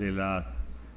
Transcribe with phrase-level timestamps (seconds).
[0.00, 0.46] de las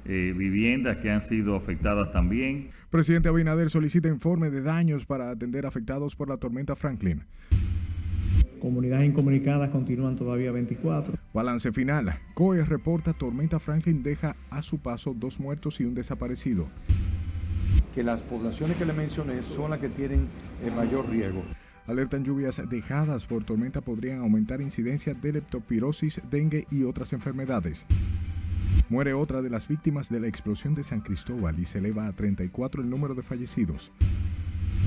[0.06, 2.70] eh, viviendas que han sido afectadas también.
[2.90, 7.22] Presidente Abinader solicita informe de daños para atender afectados por la tormenta Franklin.
[8.58, 11.14] Comunidades incomunicadas continúan todavía 24.
[11.34, 12.18] Balance final.
[12.32, 16.66] COE reporta tormenta Franklin deja a su paso dos muertos y un desaparecido.
[17.94, 20.26] Que las poblaciones que le mencioné son las que tienen
[20.64, 21.42] el mayor riesgo.
[21.86, 27.84] Alertan lluvias dejadas por tormenta podrían aumentar incidencia de leptopirosis, dengue y otras enfermedades.
[28.88, 32.12] Muere otra de las víctimas de la explosión de San Cristóbal y se eleva a
[32.12, 33.90] 34 el número de fallecidos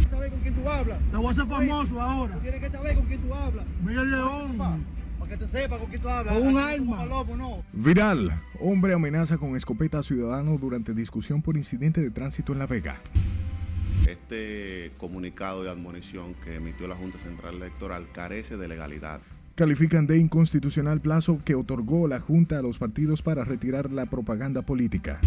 [0.09, 0.99] saber con quién tú hablas.
[1.11, 2.33] Te voy a hacer famoso ahora.
[2.35, 3.65] Tú tienes que saber con quién tú hablas.
[3.83, 4.57] Mira el león.
[5.19, 6.33] Para que te sepa con quién tú hablas.
[6.33, 7.05] Con un arma.
[7.05, 7.63] No.
[7.73, 8.41] Viral.
[8.59, 12.99] Hombre amenaza con escopeta a ciudadano durante discusión por incidente de tránsito en La Vega.
[14.07, 19.19] Este comunicado de admonición que emitió la Junta Central Electoral carece de legalidad.
[19.57, 24.61] Califican de inconstitucional plazo que otorgó la Junta a los partidos para retirar la propaganda
[24.61, 25.19] política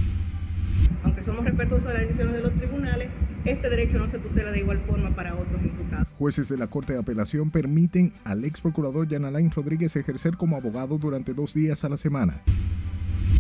[1.03, 3.09] aunque somos respetuosos de las decisiones de los tribunales,
[3.45, 6.09] este derecho no se tutela de igual forma para otros imputados.
[6.19, 10.57] Jueces de la Corte de Apelación permiten al ex procurador Jan Alain Rodríguez ejercer como
[10.57, 12.41] abogado durante dos días a la semana.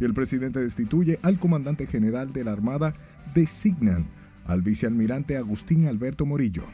[0.00, 2.94] Y el presidente destituye al comandante general de la Armada,
[3.34, 4.06] designan
[4.46, 6.64] al vicealmirante Agustín Alberto Morillo.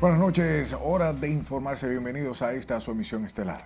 [0.00, 1.88] Buenas noches, hora de informarse.
[1.88, 3.64] Bienvenidos a esta su emisión estelar.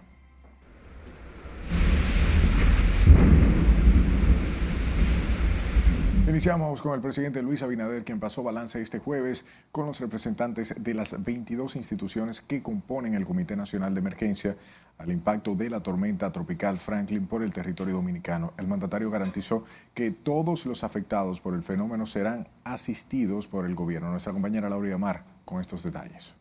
[6.28, 10.92] Iniciamos con el presidente Luis Abinader, quien pasó balance este jueves con los representantes de
[10.92, 14.54] las 22 instituciones que componen el Comité Nacional de Emergencia
[14.98, 18.52] al impacto de la tormenta tropical Franklin por el territorio dominicano.
[18.58, 24.10] El mandatario garantizó que todos los afectados por el fenómeno serán asistidos por el gobierno.
[24.10, 26.34] Nuestra compañera Laura Mar con estos detalles.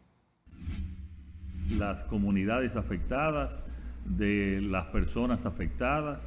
[1.80, 3.53] Las comunidades afectadas,
[4.04, 6.20] de las personas afectadas,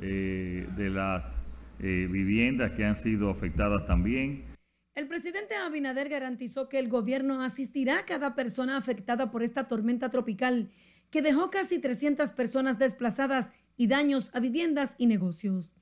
[0.00, 1.26] eh, de las
[1.80, 4.46] eh, viviendas que han sido afectadas también.
[4.94, 10.08] El presidente Abinader garantizó que el gobierno asistirá a cada persona afectada por esta tormenta
[10.08, 10.70] tropical
[11.10, 15.76] que dejó casi 300 personas desplazadas y daños a viviendas y negocios.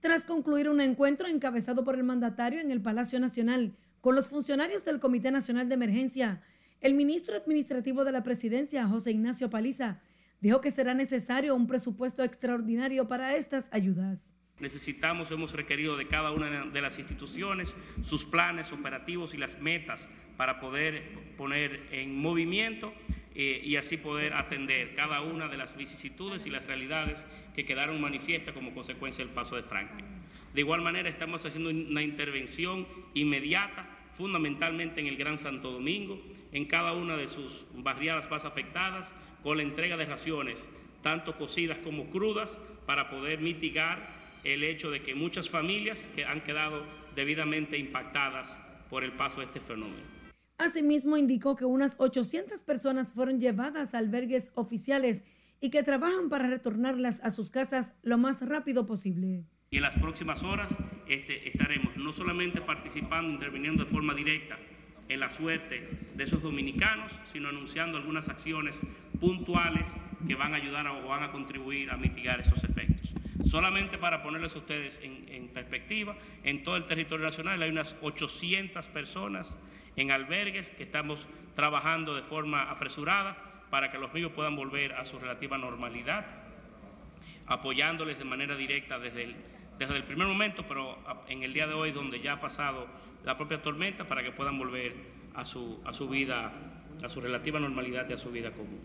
[0.00, 4.84] Tras concluir un encuentro encabezado por el mandatario en el Palacio Nacional con los funcionarios
[4.84, 6.42] del Comité Nacional de Emergencia,
[6.82, 10.02] el ministro administrativo de la presidencia, José Ignacio Paliza,
[10.42, 14.34] dijo que será necesario un presupuesto extraordinario para estas ayudas.
[14.60, 20.06] Necesitamos, hemos requerido de cada una de las instituciones sus planes operativos y las metas
[20.36, 22.92] para poder poner en movimiento
[23.34, 28.02] eh, y así poder atender cada una de las vicisitudes y las realidades que quedaron
[28.02, 30.04] manifiestas como consecuencia del paso de Franklin.
[30.52, 36.20] De igual manera, estamos haciendo una intervención inmediata fundamentalmente en el Gran Santo Domingo,
[36.52, 40.70] en cada una de sus barriadas más afectadas, con la entrega de raciones,
[41.02, 44.08] tanto cocidas como crudas, para poder mitigar
[44.44, 48.58] el hecho de que muchas familias que han quedado debidamente impactadas
[48.90, 50.02] por el paso de este fenómeno.
[50.58, 55.24] Asimismo, indicó que unas 800 personas fueron llevadas a albergues oficiales
[55.60, 59.46] y que trabajan para retornarlas a sus casas lo más rápido posible.
[59.74, 60.72] Y en las próximas horas
[61.08, 64.56] este, estaremos no solamente participando, interviniendo de forma directa
[65.08, 68.80] en la suerte de esos dominicanos, sino anunciando algunas acciones
[69.18, 69.92] puntuales
[70.28, 73.12] que van a ayudar o van a contribuir a mitigar esos efectos.
[73.50, 76.14] Solamente para ponerles a ustedes en, perspectiva,
[76.44, 79.56] en todo el territorio nacional hay unas 800 personas
[79.96, 85.04] en albergues que estamos trabajando de forma apresurada para que los míos puedan volver a
[85.04, 86.26] su relativa normalidad,
[87.48, 89.34] apoyándoles de manera directa desde el
[89.78, 90.98] desde el primer momento, pero
[91.28, 92.86] en el día de hoy donde ya ha pasado
[93.24, 94.94] la propia tormenta para que puedan volver
[95.34, 96.52] a su, a su vida,
[97.02, 98.80] a su relativa normalidad y a su vida común.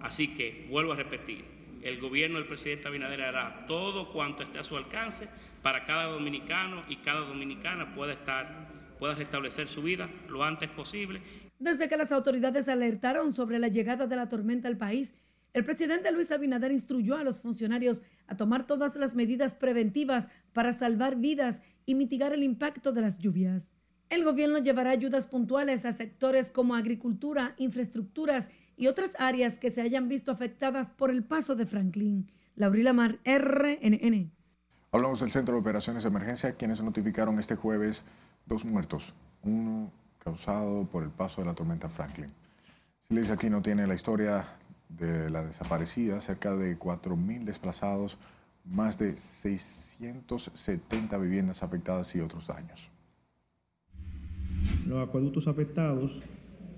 [0.00, 1.44] Así que, vuelvo a repetir,
[1.82, 5.28] el gobierno del presidente Abinader hará todo cuanto esté a su alcance
[5.62, 11.22] para cada dominicano y cada dominicana pueda estar, pueda restablecer su vida lo antes posible.
[11.58, 15.14] Desde que las autoridades alertaron sobre la llegada de la tormenta al país,
[15.54, 20.72] el presidente Luis Abinader instruyó a los funcionarios a tomar todas las medidas preventivas para
[20.72, 23.74] salvar vidas y mitigar el impacto de las lluvias.
[24.08, 29.82] El gobierno llevará ayudas puntuales a sectores como agricultura, infraestructuras y otras áreas que se
[29.82, 32.30] hayan visto afectadas por el paso de Franklin.
[32.54, 34.30] Laurila Mar, RNN.
[34.90, 38.04] Hablamos del Centro de Operaciones de Emergencia, quienes notificaron este jueves
[38.46, 42.30] dos muertos, uno causado por el paso de la tormenta Franklin.
[43.08, 44.44] Si aquí no tiene la historia
[44.98, 48.18] de la desaparecida, cerca de 4.000 desplazados,
[48.64, 52.90] más de 670 viviendas afectadas y otros daños.
[54.86, 56.20] Los acueductos afectados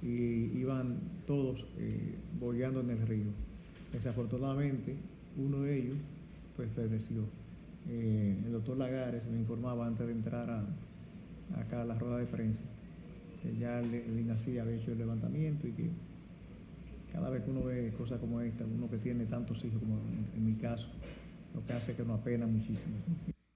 [0.02, 3.30] y iban todos eh, bollando en el río.
[3.92, 4.96] Desafortunadamente,
[5.36, 5.98] uno de ellos
[6.56, 7.24] pues pereció.
[7.88, 10.64] Eh, el doctor Lagares me informaba antes de entrar a,
[11.60, 12.64] acá a la rueda de prensa
[13.42, 15.90] que ya el, INACI había hecho el levantamiento y que
[17.12, 19.98] cada vez que uno ve cosas como esta, uno que tiene tantos hijos como
[20.34, 20.88] en, mi caso,
[21.54, 22.94] lo que hace que nos apena muchísimo.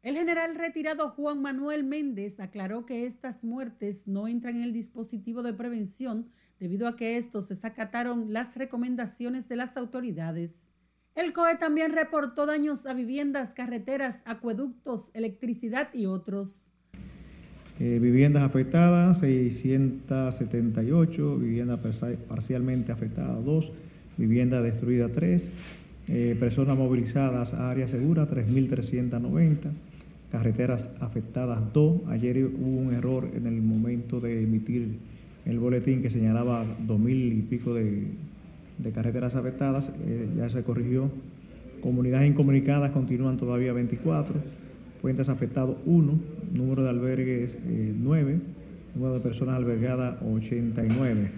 [0.02, 5.42] El general retirado Juan Manuel Méndez aclaró que estas muertes no entran en el dispositivo
[5.42, 10.66] de prevención debido a que estos desacataron las recomendaciones de las autoridades.
[11.14, 16.71] El COE también reportó daños a viviendas, carreteras, acueductos, electricidad y otros.
[17.80, 21.80] Eh, viviendas afectadas, 678, viviendas
[22.28, 23.72] parcialmente afectadas, 2,
[24.18, 25.48] vivienda destruida, 3,
[26.08, 29.70] eh, personas movilizadas a área segura, 3.390
[30.30, 32.02] carreteras afectadas 2.
[32.08, 34.98] Ayer hubo un error en el momento de emitir
[35.44, 38.06] el boletín que señalaba dos mil y pico de,
[38.94, 41.10] carreteras afectadas, eh, ya se corrigió.
[41.82, 44.36] Comunidades incomunicadas continúan todavía 24,
[45.02, 46.20] puentes afectados 1,
[46.52, 48.40] número de albergues 9, eh,
[48.94, 51.30] número de personas albergadas 89.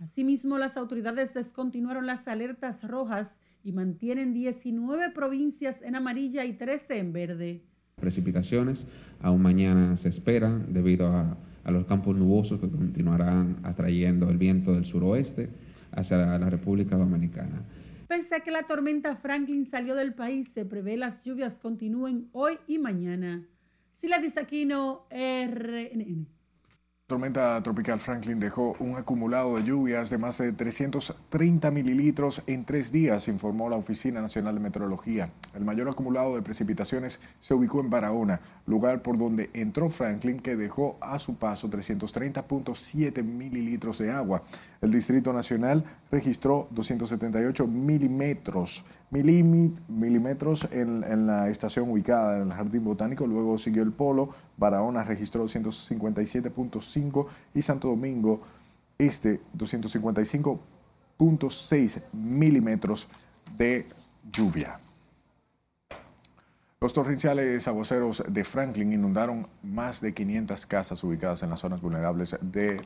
[0.00, 6.98] Asimismo, las autoridades descontinuaron las alertas rojas y mantienen 19 provincias en amarilla y 13
[6.98, 7.62] en verde
[8.02, 8.86] precipitaciones.
[9.22, 11.38] Aún mañana se esperan debido a,
[11.70, 15.48] los campos nubosos que continuarán atrayendo el viento del suroeste
[15.92, 17.62] hacia la República Dominicana.
[18.12, 22.58] Pese a que la tormenta Franklin salió del país, se prevé las lluvias continúen hoy
[22.66, 23.48] y mañana.
[23.90, 26.26] Sila Disaquino, RNN
[27.12, 32.90] tormenta tropical Franklin dejó un acumulado de lluvias de más de 330 mililitros en tres
[32.90, 35.28] días, informó la Oficina Nacional de Meteorología.
[35.54, 40.56] El mayor acumulado de precipitaciones se ubicó en Barahona, lugar por donde entró Franklin, que
[40.56, 44.42] dejó a su paso 330.7 mililitros de agua.
[44.80, 52.84] El Distrito Nacional registró 278 milímetros, milímetros en, en la estación ubicada en el Jardín
[52.84, 53.26] Botánico.
[53.26, 58.40] Luego siguió el Polo, Barahona registró 257.5 y Santo Domingo
[58.98, 63.08] Este 255.6 milímetros
[63.56, 63.86] de
[64.30, 64.81] lluvia.
[66.82, 72.36] Los torrenciales aguaceros de Franklin inundaron más de 500 casas ubicadas en las zonas vulnerables
[72.40, 72.84] de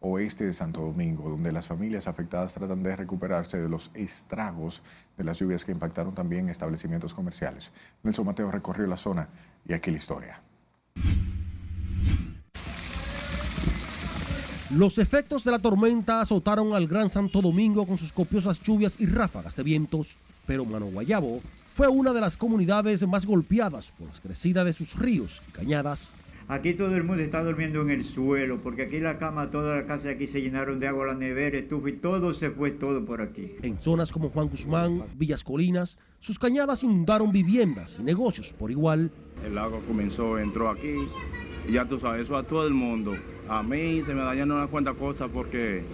[0.00, 4.82] oeste de Santo Domingo, donde las familias afectadas tratan de recuperarse de los estragos
[5.16, 7.72] de las lluvias que impactaron también establecimientos comerciales.
[8.02, 9.26] Nelson Mateo recorrió la zona
[9.66, 10.42] y aquí la historia.
[14.76, 19.06] Los efectos de la tormenta azotaron al Gran Santo Domingo con sus copiosas lluvias y
[19.06, 21.40] ráfagas de vientos, pero Mano Guayabo
[21.78, 26.10] fue una de las comunidades más golpeadas por la crecida de sus ríos y cañadas.
[26.48, 29.86] Aquí todo el mundo está durmiendo en el suelo, porque aquí la cama, toda la
[29.86, 33.04] casa de aquí se llenaron de agua, la nevera, estufa y todo se fue todo
[33.04, 33.52] por aquí.
[33.62, 39.12] En zonas como Juan Guzmán, Villas Colinas, sus cañadas inundaron viviendas y negocios por igual.
[39.46, 40.96] El agua comenzó, entró aquí,
[41.68, 43.14] y ya tú sabes, eso a todo el mundo.
[43.48, 45.84] A mí se me dañaron unas cuantas cosas porque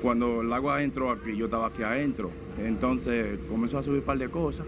[0.00, 2.30] cuando el agua entró aquí, yo estaba aquí adentro.
[2.64, 4.64] Entonces comenzó a subir un par de cosas,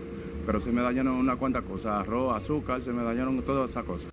[0.46, 4.10] pero se me dañaron unas cuantas cosas, arroz, azúcar, se me dañaron todas esas cosas.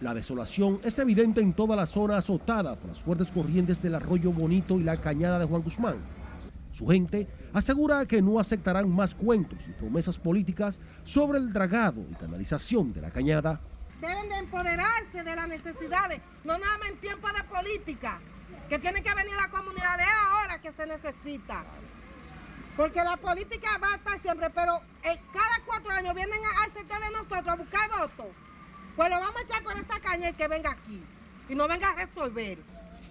[0.00, 4.30] La desolación es evidente en toda la zona azotada por las fuertes corrientes del arroyo
[4.30, 5.96] Bonito y la cañada de Juan Guzmán.
[6.72, 12.14] Su gente asegura que no aceptarán más cuentos y promesas políticas sobre el dragado y
[12.14, 13.60] canalización de la cañada.
[14.00, 18.20] Deben de empoderarse de las necesidades, no nada más en tiempo de política,
[18.68, 21.64] que tiene que venir la comunidad de ahora que se necesita.
[22.78, 27.06] Porque la política va a estar siempre, pero eh, cada cuatro años vienen a hacerse
[27.06, 28.36] de nosotros a buscar votos.
[28.94, 31.02] Pues lo vamos a echar por esa caña y que venga aquí
[31.48, 32.58] y no venga a resolver.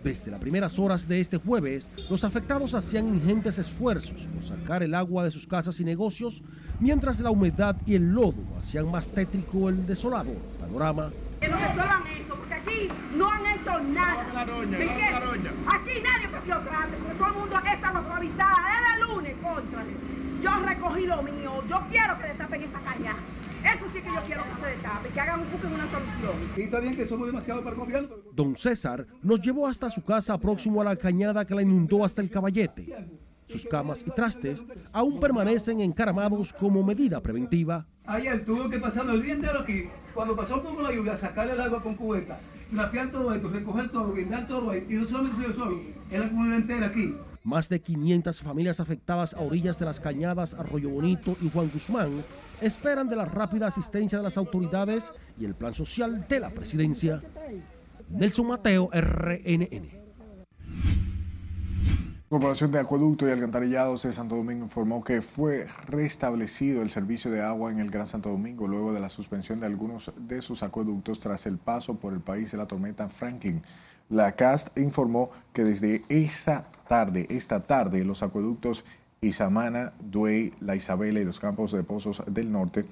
[0.02, 4.96] Desde las primeras horas de este jueves, los afectados hacían ingentes esfuerzos por sacar el
[4.96, 6.44] agua de sus casas y negocios,
[6.80, 10.32] mientras la humedad y el lodo hacían más tétrico el desolado
[10.62, 11.12] panorama.
[11.42, 14.24] Que no resuelvan eso, porque aquí no han hecho nada.
[15.68, 18.57] aquí nadie cogió grande, porque todo el mundo el lunes
[19.58, 19.84] contra.
[20.42, 23.16] Yo recogí lo mío, yo quiero que le tapen esa caña.
[23.64, 26.34] Eso sí que yo quiero que se destape, que hagan, busquen una solución.
[26.56, 28.16] Y está bien que somos demasiado para el gobierno.
[28.34, 32.22] Don César nos llevó hasta su casa próximo a la cañada que la inundó hasta
[32.22, 32.96] el caballete.
[33.48, 37.88] Sus camas y trastes aún permanecen encaramados como medida preventiva.
[38.06, 41.62] Ayer tuvo que pasar el día entero aquí, cuando pasó por la lluvia, sacarle el
[41.62, 42.40] agua con cubeta,
[42.74, 44.86] trapear todo esto, recoger todo, guindar todo ahí.
[44.88, 45.80] Y no solamente yo solo,
[46.12, 47.16] es la comunidad entera aquí.
[47.44, 52.24] Más de 500 familias afectadas a orillas de las cañadas Arroyo Bonito y Juan Guzmán
[52.62, 57.22] esperan de la rápida asistencia de las autoridades y el plan social de la presidencia.
[58.10, 60.08] Nelson Mateo, RNN.
[62.30, 67.42] Corporación de Acueducto y Alcantarillados de Santo Domingo informó que fue restablecido el servicio de
[67.42, 71.22] agua en el Gran Santo Domingo luego de la suspensión de algunos de sus acueductos
[71.22, 73.62] tras el paso por el país de la tormenta Franklin.
[74.10, 78.86] La CAST informó que desde esa tarde, esta tarde, los acueductos
[79.20, 82.86] Isamana, Duey, La Isabela y los campos de pozos del norte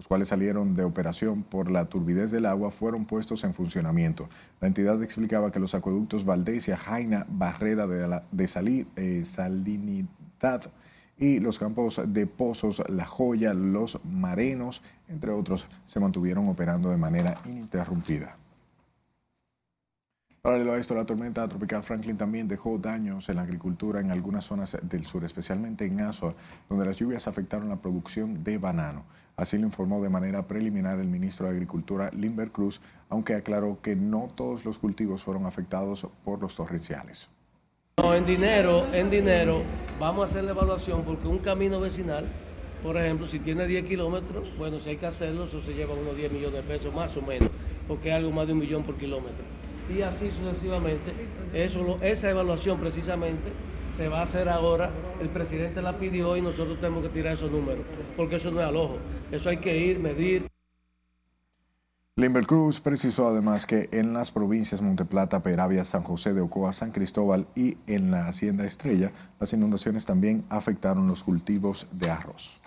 [0.00, 4.30] los cuales salieron de operación por la turbidez del agua, fueron puestos en funcionamiento.
[4.58, 8.24] La entidad explicaba que los acueductos Valdesia, Jaina, Barrera de, la,
[8.96, 10.72] eh, Salinidad
[11.18, 16.96] y los campos de pozos La Joya, Los Marenos, entre otros, se mantuvieron operando de
[16.96, 18.39] manera ininterrumpida.
[20.42, 24.46] Paralelo a esto, la tormenta tropical Franklin también dejó daños en la agricultura en algunas
[24.46, 26.34] zonas del sur, especialmente en Azua,
[26.66, 29.04] donde las lluvias afectaron la producción de banano.
[29.36, 32.80] Así lo informó de manera preliminar el ministro de Agricultura, Limber Cruz,
[33.10, 37.28] aunque aclaró que no todos los cultivos fueron afectados por los torrenciales.
[37.98, 39.60] No, en dinero, en dinero,
[39.98, 42.24] vamos a hacer la evaluación porque un camino vecinal,
[42.82, 46.16] por ejemplo, si tiene 10 kilómetros, bueno, si hay que hacerlo, eso se lleva unos
[46.16, 47.50] 10 millones de pesos, más o menos,
[47.86, 49.59] porque es algo más de un millón por kilómetro.
[49.94, 51.12] Y así sucesivamente.
[51.52, 53.52] Eso, esa evaluación precisamente
[53.96, 57.50] se va a hacer ahora, el presidente la pidió y nosotros tenemos que tirar esos
[57.50, 57.84] números,
[58.16, 58.98] porque eso no es al ojo,
[59.30, 60.46] eso hay que ir, medir.
[62.16, 66.92] Limber Cruz precisó además que en las provincias Monteplata, Peravia, San José de Ocoa, San
[66.92, 72.59] Cristóbal y en la Hacienda Estrella, las inundaciones también afectaron los cultivos de arroz.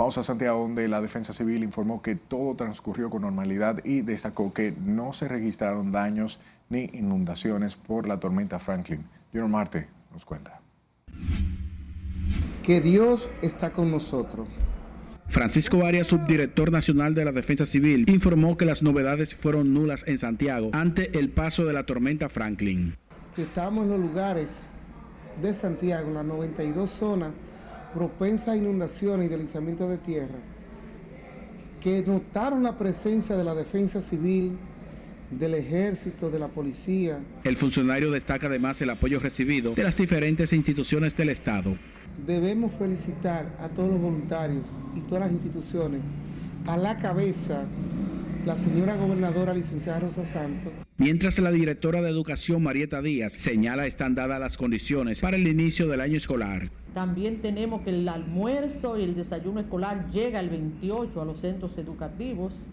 [0.00, 4.50] Vamos a Santiago, donde la Defensa Civil informó que todo transcurrió con normalidad y destacó
[4.50, 6.40] que no se registraron daños
[6.70, 9.04] ni inundaciones por la tormenta Franklin.
[9.30, 10.58] Junior Marte nos cuenta.
[12.62, 14.48] Que Dios está con nosotros.
[15.28, 20.16] Francisco Arias, subdirector nacional de la Defensa Civil, informó que las novedades fueron nulas en
[20.16, 22.96] Santiago ante el paso de la tormenta Franklin.
[23.36, 24.70] Que estamos en los lugares
[25.42, 27.32] de Santiago, en las 92 zonas
[27.94, 30.38] propensas a inundaciones y deslizamiento de tierra,
[31.80, 34.56] que notaron la presencia de la Defensa Civil,
[35.30, 37.20] del ejército, de la policía.
[37.44, 41.76] El funcionario destaca además el apoyo recibido de las diferentes instituciones del Estado.
[42.26, 46.00] Debemos felicitar a todos los voluntarios y todas las instituciones,
[46.66, 47.64] a la cabeza
[48.46, 50.72] la señora gobernadora licenciada Rosa Santos.
[50.96, 55.88] Mientras la directora de Educación Marieta Díaz señala están dadas las condiciones para el inicio
[55.88, 56.70] del año escolar.
[56.94, 61.76] También tenemos que el almuerzo y el desayuno escolar llega el 28 a los centros
[61.78, 62.70] educativos.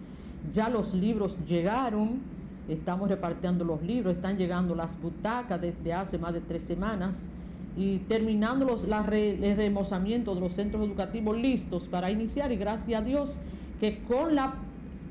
[0.54, 2.22] Ya los libros llegaron,
[2.70, 7.28] estamos repartiendo los libros, están llegando las butacas desde hace más de tres semanas
[7.76, 13.04] y terminando los, el remozamiento de los centros educativos listos para iniciar y gracias a
[13.04, 13.40] Dios
[13.80, 14.56] que con la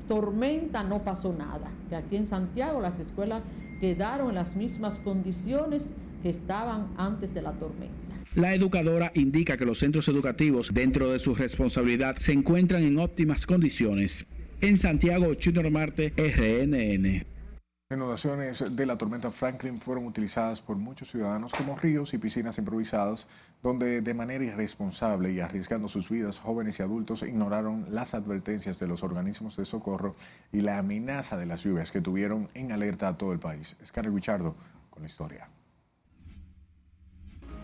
[0.07, 3.43] tormenta no pasó nada, que aquí en Santiago las escuelas
[3.79, 5.89] quedaron en las mismas condiciones
[6.23, 7.93] que estaban antes de la tormenta.
[8.35, 13.45] La educadora indica que los centros educativos, dentro de su responsabilidad, se encuentran en óptimas
[13.45, 14.27] condiciones.
[14.61, 17.25] En Santiago, Junior Marte, RNN.
[17.89, 23.27] Inundaciones de la tormenta Franklin fueron utilizadas por muchos ciudadanos como ríos y piscinas improvisadas,
[23.63, 28.87] donde de manera irresponsable y arriesgando sus vidas, jóvenes y adultos ignoraron las advertencias de
[28.87, 30.15] los organismos de socorro
[30.51, 33.75] y la amenaza de las lluvias que tuvieron en alerta a todo el país.
[33.83, 34.55] Scarlett Richardo
[34.89, 35.49] con la historia.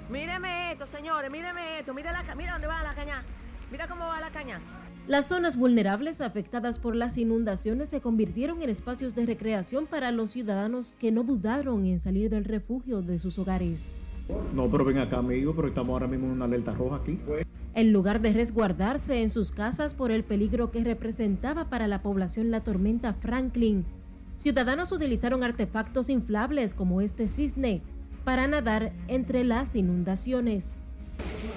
[0.09, 3.23] Míreme esto, señores, míreme esto, mira, la, mira dónde va la caña,
[3.71, 4.59] mira cómo va la caña.
[5.07, 10.31] Las zonas vulnerables afectadas por las inundaciones se convirtieron en espacios de recreación para los
[10.31, 13.95] ciudadanos que no dudaron en salir del refugio de sus hogares.
[14.53, 17.19] No, pero ven acá, amigo, pero estamos ahora mismo en una alerta roja aquí.
[17.75, 22.51] En lugar de resguardarse en sus casas por el peligro que representaba para la población
[22.51, 23.85] la tormenta Franklin,
[24.37, 27.81] ciudadanos utilizaron artefactos inflables como este cisne
[28.23, 30.77] para nadar entre las inundaciones.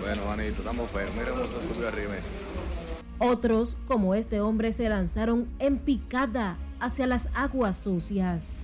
[0.01, 1.11] Bueno, Juanito, estamos feos.
[1.17, 2.15] Mira cómo se subió arriba.
[3.19, 8.61] Otros, como este hombre, se lanzaron en picada hacia las aguas sucias.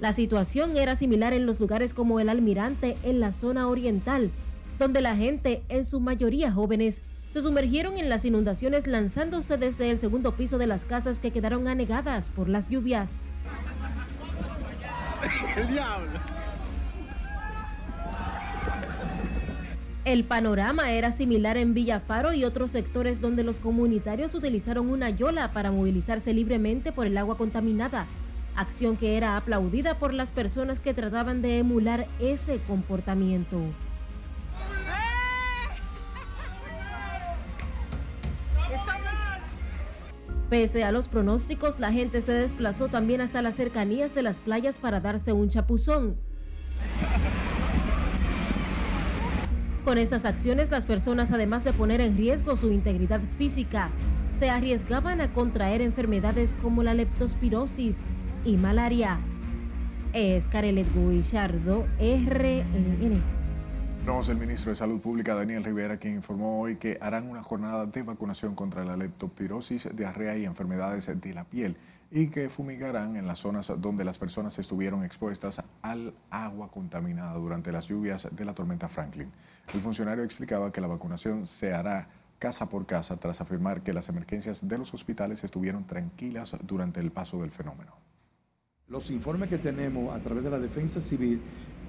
[0.00, 4.30] La situación era similar en los lugares como el Almirante en la zona oriental,
[4.78, 9.98] donde la gente, en su mayoría jóvenes, se sumergieron en las inundaciones lanzándose desde el
[9.98, 13.20] segundo piso de las casas que quedaron anegadas por las lluvias.
[15.56, 16.20] El diablo.
[20.04, 25.50] El panorama era similar en Villafaro y otros sectores donde los comunitarios utilizaron una yola
[25.52, 28.06] para movilizarse libremente por el agua contaminada,
[28.56, 33.60] acción que era aplaudida por las personas que trataban de emular ese comportamiento.
[40.50, 44.78] Pese a los pronósticos, la gente se desplazó también hasta las cercanías de las playas
[44.78, 46.16] para darse un chapuzón.
[49.84, 53.90] Con estas acciones, las personas, además de poner en riesgo su integridad física,
[54.34, 58.04] se arriesgaban a contraer enfermedades como la leptospirosis
[58.44, 59.18] y malaria.
[60.12, 63.22] Es Carelet Guillardo, RNN.
[64.00, 67.86] Tenemos el ministro de Salud Pública, Daniel Rivera, quien informó hoy que harán una jornada
[67.86, 71.76] de vacunación contra la leptospirosis, diarrea y enfermedades de la piel
[72.10, 77.72] y que fumigarán en las zonas donde las personas estuvieron expuestas al agua contaminada durante
[77.72, 79.32] las lluvias de la tormenta Franklin.
[79.72, 82.06] El funcionario explicaba que la vacunación se hará
[82.38, 87.10] casa por casa tras afirmar que las emergencias de los hospitales estuvieron tranquilas durante el
[87.10, 88.03] paso del fenómeno.
[88.88, 91.40] Los informes que tenemos a través de la Defensa Civil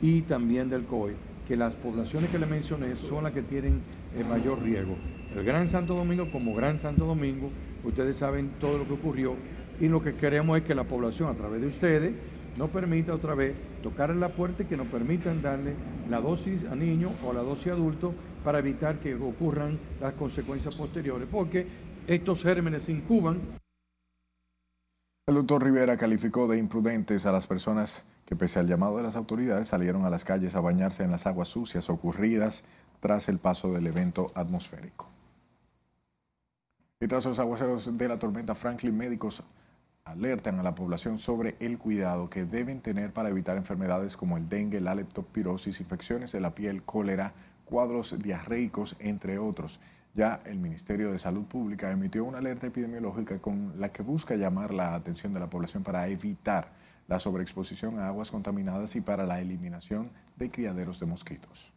[0.02, 1.14] y también del COE
[1.46, 3.82] que las poblaciones que le mencioné son las que tienen
[4.16, 4.96] el eh, mayor riesgo.
[5.36, 7.52] El Gran Santo Domingo como Gran Santo Domingo,
[7.84, 9.36] ustedes saben todo lo que ocurrió
[9.82, 12.14] y lo que queremos es que la población a través de ustedes
[12.58, 15.74] nos permita otra vez tocar la puerta y que nos permitan darle
[16.10, 20.74] la dosis a niños o la dosis a adultos para evitar que ocurran las consecuencias
[20.74, 21.68] posteriores, porque
[22.08, 23.42] estos gérmenes se incuban.
[25.27, 29.15] El doctor Rivera calificó de imprudentes a las personas que pese al llamado de las
[29.15, 32.63] autoridades salieron a las calles a bañarse en las aguas sucias ocurridas
[33.00, 35.10] tras el paso del evento atmosférico.
[37.00, 39.41] Y tras los aguaceros de la tormenta Franklin, médicos
[40.03, 44.48] alertan a la población sobre el cuidado que deben tener para evitar enfermedades como el
[44.48, 47.33] dengue, la leptospirosis, infecciones de la piel, cólera,
[47.66, 49.79] cuadros diarreicos, entre otros.
[50.16, 54.74] Ya el Ministerio de Salud Pública emitió una alerta epidemiológica con la que busca llamar
[54.74, 56.70] la atención de la población para evitar
[57.10, 61.74] la sobreexposición a aguas contaminadas y para la eliminación de criaderos de mosquitos.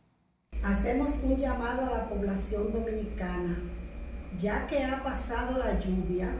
[0.62, 3.58] Hacemos un llamado a la población dominicana,
[4.38, 6.30] ya que ha pasado la lluvia,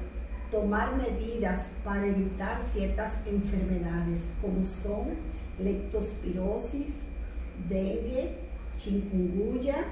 [0.53, 5.17] tomar medidas para evitar ciertas enfermedades como son
[5.59, 6.95] leptospirosis,
[7.69, 8.39] dengue,
[8.77, 9.85] chikungunya,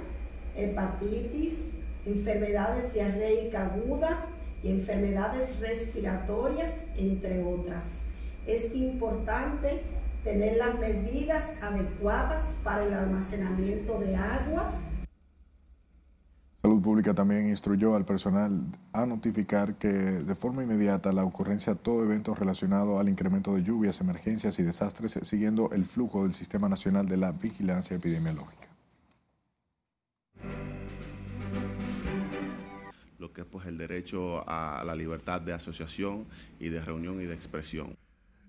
[0.54, 4.26] hepatitis, enfermedades diarreicas aguda
[4.62, 7.84] y enfermedades respiratorias, entre otras
[8.46, 9.82] es importante
[10.24, 14.72] tener las medidas adecuadas para el almacenamiento de agua.
[16.62, 18.60] Salud Pública también instruyó al personal
[18.92, 23.62] a notificar que de forma inmediata la ocurrencia de todo evento relacionado al incremento de
[23.62, 28.65] lluvias, emergencias y desastres siguiendo el flujo del Sistema Nacional de la Vigilancia Epidemiológica.
[33.26, 36.26] Lo que es pues el derecho a la libertad de asociación
[36.60, 37.96] y de reunión y de expresión.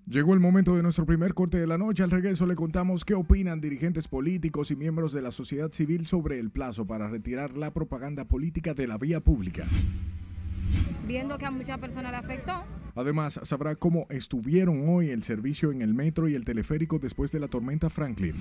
[0.05, 2.03] Llegó el momento de nuestro primer corte de la noche.
[2.03, 6.37] Al regreso le contamos qué opinan dirigentes políticos y miembros de la sociedad civil sobre
[6.37, 9.65] el plazo para retirar la propaganda política de la vía pública.
[11.07, 12.63] Viendo que a muchas personas le afectó.
[12.93, 17.39] Además, sabrá cómo estuvieron hoy el servicio en el metro y el teleférico después de
[17.39, 18.35] la tormenta Franklin.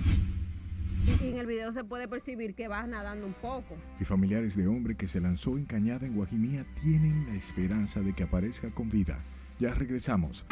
[1.21, 3.75] Y en el video se puede percibir que vas nadando un poco.
[3.99, 8.13] Y familiares de hombre que se lanzó en cañada en Guajimía tienen la esperanza de
[8.13, 9.17] que aparezca con vida.
[9.59, 10.45] Ya regresamos.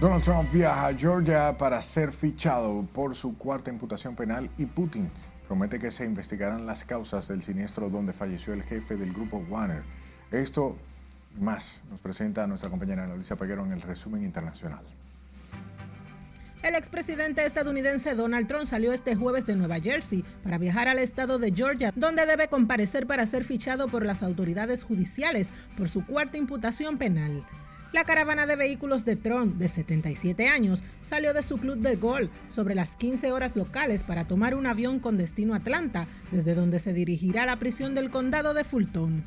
[0.00, 5.10] Donald Trump viaja a Georgia para ser fichado por su cuarta imputación penal y Putin
[5.48, 9.82] promete que se investigarán las causas del siniestro donde falleció el jefe del grupo Warner.
[10.30, 10.76] Esto
[11.40, 14.84] más nos presenta nuestra compañera Luisa Peguero en el resumen internacional.
[16.62, 21.38] El expresidente estadounidense Donald Trump salió este jueves de Nueva Jersey para viajar al estado
[21.38, 26.36] de Georgia, donde debe comparecer para ser fichado por las autoridades judiciales por su cuarta
[26.36, 27.44] imputación penal.
[27.92, 32.30] La caravana de vehículos de Trump, de 77 años, salió de su club de golf
[32.48, 36.80] sobre las 15 horas locales para tomar un avión con destino a Atlanta, desde donde
[36.80, 39.22] se dirigirá a la prisión del condado de Fulton.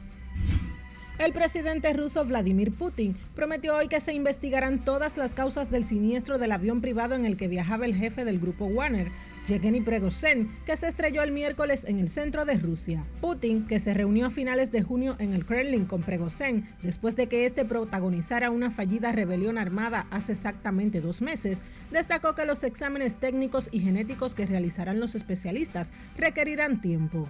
[1.19, 6.39] El presidente ruso Vladimir Putin prometió hoy que se investigarán todas las causas del siniestro
[6.39, 9.11] del avión privado en el que viajaba el jefe del grupo Warner,
[9.47, 13.03] Yevgeny Prigozhin, que se estrelló el miércoles en el centro de Rusia.
[13.19, 17.27] Putin, que se reunió a finales de junio en el Kremlin con Prigozhin después de
[17.27, 21.59] que este protagonizara una fallida rebelión armada hace exactamente dos meses,
[21.91, 27.27] destacó que los exámenes técnicos y genéticos que realizarán los especialistas requerirán tiempo.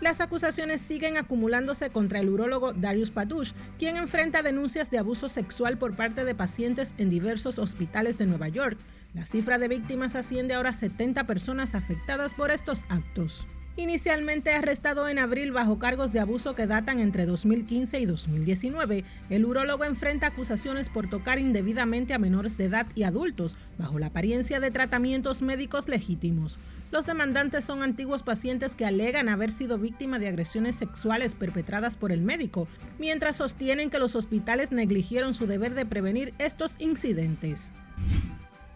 [0.00, 5.76] Las acusaciones siguen acumulándose contra el urólogo Darius Padush, quien enfrenta denuncias de abuso sexual
[5.76, 8.78] por parte de pacientes en diversos hospitales de Nueva York.
[9.12, 13.46] La cifra de víctimas asciende ahora a 70 personas afectadas por estos actos.
[13.76, 19.44] Inicialmente arrestado en abril bajo cargos de abuso que datan entre 2015 y 2019, el
[19.44, 24.60] urólogo enfrenta acusaciones por tocar indebidamente a menores de edad y adultos bajo la apariencia
[24.60, 26.58] de tratamientos médicos legítimos.
[26.90, 32.10] Los demandantes son antiguos pacientes que alegan haber sido víctima de agresiones sexuales perpetradas por
[32.10, 32.66] el médico,
[32.98, 37.70] mientras sostienen que los hospitales negligieron su deber de prevenir estos incidentes.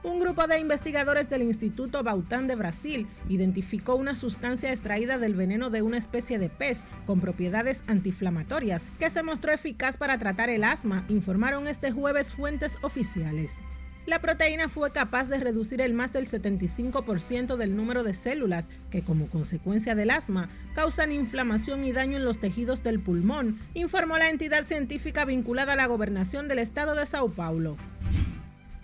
[0.04, 5.70] Un grupo de investigadores del Instituto Baután de Brasil identificó una sustancia extraída del veneno
[5.70, 10.62] de una especie de pez con propiedades antiinflamatorias que se mostró eficaz para tratar el
[10.62, 13.54] asma, informaron este jueves fuentes oficiales.
[14.06, 19.00] La proteína fue capaz de reducir el más del 75% del número de células que
[19.00, 24.28] como consecuencia del asma causan inflamación y daño en los tejidos del pulmón, informó la
[24.28, 27.76] entidad científica vinculada a la gobernación del estado de Sao Paulo.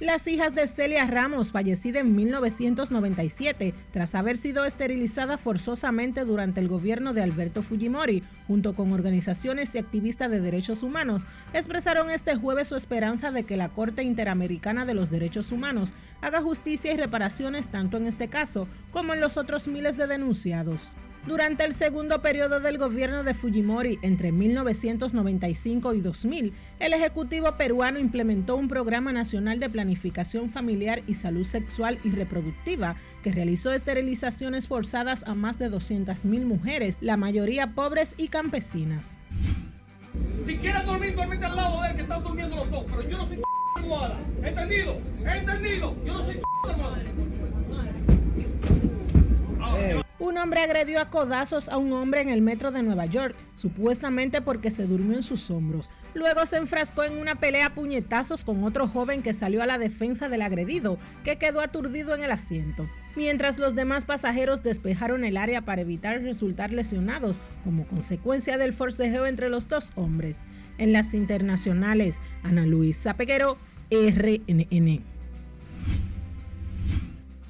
[0.01, 6.69] Las hijas de Celia Ramos, fallecida en 1997 tras haber sido esterilizada forzosamente durante el
[6.69, 12.69] gobierno de Alberto Fujimori, junto con organizaciones y activistas de derechos humanos, expresaron este jueves
[12.69, 17.67] su esperanza de que la Corte Interamericana de los Derechos Humanos haga justicia y reparaciones
[17.67, 20.89] tanto en este caso como en los otros miles de denunciados.
[21.27, 27.99] Durante el segundo periodo del gobierno de Fujimori entre 1995 y 2000, el Ejecutivo peruano
[27.99, 34.67] implementó un programa nacional de planificación familiar y salud sexual y reproductiva que realizó esterilizaciones
[34.67, 39.19] forzadas a más de 200.000 mujeres, la mayoría pobres y campesinas.
[40.47, 43.19] Si quieres dormir, duerme al lado de él que están durmiendo los dos, pero yo
[43.19, 43.43] no soy
[43.77, 44.19] almohada.
[44.43, 44.97] ¿Entendido?
[45.25, 45.97] ¿Entendido?
[46.05, 46.41] Yo no soy
[46.71, 46.99] almohada.
[50.21, 54.43] Un hombre agredió a codazos a un hombre en el metro de Nueva York, supuestamente
[54.43, 55.89] porque se durmió en sus hombros.
[56.15, 59.79] Luego se enfrascó en una pelea a puñetazos con otro joven que salió a la
[59.79, 62.87] defensa del agredido, que quedó aturdido en el asiento.
[63.17, 69.27] Mientras los demás pasajeros despejaron el área para evitar resultar lesionados como consecuencia del forcejeo
[69.27, 70.41] entre los dos hombres.
[70.79, 73.57] En las internacionales, Ana Luisa Peguero,
[73.91, 75.03] RNN.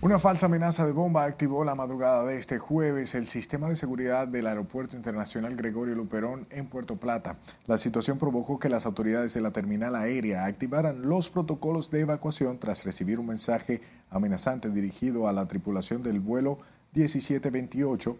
[0.02, 4.26] Una falsa amenaza de bomba activó la madrugada de este jueves el sistema de seguridad
[4.26, 7.36] del Aeropuerto Internacional Gregorio Luperón en Puerto Plata.
[7.66, 12.58] La situación provocó que las autoridades de la terminal aérea activaran los protocolos de evacuación
[12.58, 16.60] tras recibir un mensaje amenazante dirigido a la tripulación del vuelo
[16.94, 18.16] 1728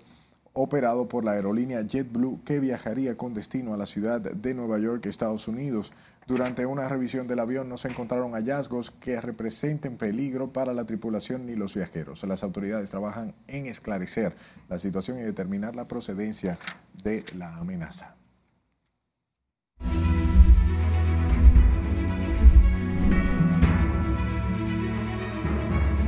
[0.52, 5.06] operado por la aerolínea JetBlue que viajaría con destino a la ciudad de Nueva York,
[5.06, 5.92] Estados Unidos.
[6.26, 11.46] Durante una revisión del avión no se encontraron hallazgos que representen peligro para la tripulación
[11.46, 12.22] ni los viajeros.
[12.24, 14.36] Las autoridades trabajan en esclarecer
[14.68, 16.58] la situación y determinar la procedencia
[17.02, 18.16] de la amenaza.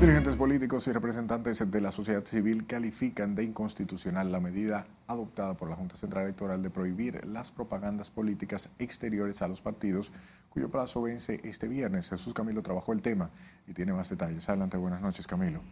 [0.02, 5.70] Dirigentes políticos y representantes de la sociedad civil califican de inconstitucional la medida adoptada por
[5.70, 10.10] la Junta Central Electoral de prohibir las propagandas políticas exteriores a los partidos,
[10.50, 12.10] cuyo plazo vence este viernes.
[12.10, 13.30] Jesús Camilo trabajó el tema
[13.68, 14.48] y tiene más detalles.
[14.48, 15.62] Adelante, buenas noches, Camilo.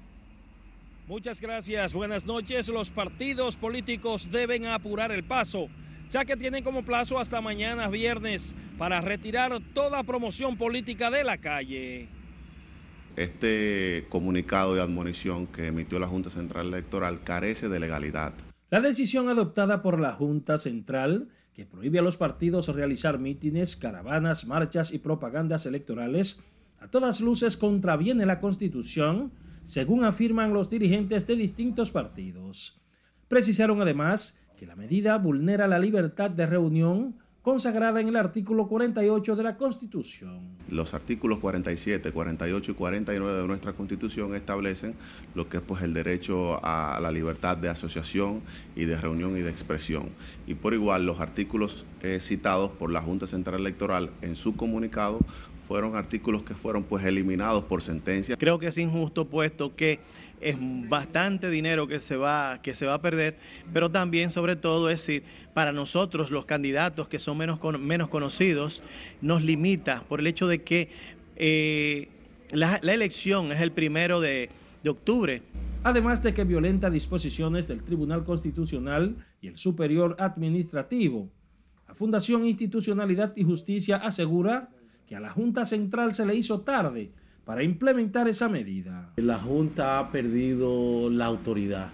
[1.08, 2.68] Muchas gracias, buenas noches.
[2.68, 5.66] Los partidos políticos deben apurar el paso
[6.08, 11.38] ya que tienen como plazo hasta mañana viernes para retirar toda promoción política de la
[11.38, 12.19] calle.
[13.16, 18.32] Este comunicado de admonición que emitió la Junta Central Electoral carece de legalidad.
[18.70, 24.46] La decisión adoptada por la Junta Central, que prohíbe a los partidos realizar mítines, caravanas,
[24.46, 26.42] marchas y propagandas electorales,
[26.78, 29.32] a todas luces contraviene la Constitución,
[29.64, 32.80] según afirman los dirigentes de distintos partidos.
[33.28, 39.34] Precisaron además que la medida vulnera la libertad de reunión, consagrada en el artículo 48
[39.34, 40.40] de la Constitución.
[40.68, 44.94] Los artículos 47, 48 y 49 de nuestra Constitución establecen
[45.34, 48.42] lo que es pues el derecho a la libertad de asociación
[48.76, 50.10] y de reunión y de expresión.
[50.46, 55.20] Y por igual los artículos eh, citados por la Junta Central Electoral en su comunicado
[55.70, 58.36] fueron artículos que fueron pues eliminados por sentencia.
[58.36, 60.00] Creo que es injusto puesto que
[60.40, 63.36] es bastante dinero que se va que se va a perder,
[63.72, 65.22] pero también sobre todo es decir,
[65.54, 68.82] para nosotros los candidatos que son menos menos conocidos
[69.20, 70.88] nos limita por el hecho de que
[71.36, 72.08] eh,
[72.50, 74.50] la, elección es el primero de,
[74.82, 75.40] de octubre
[75.84, 81.30] además de que violenta disposiciones del Tribunal Constitucional y el Superior Administrativo.
[81.86, 84.70] La Fundación Institucionalidad y Justicia asegura
[85.10, 87.10] que a la Junta Central se le hizo tarde
[87.44, 89.10] para implementar esa medida.
[89.16, 91.88] La Junta ha perdido la autoridad.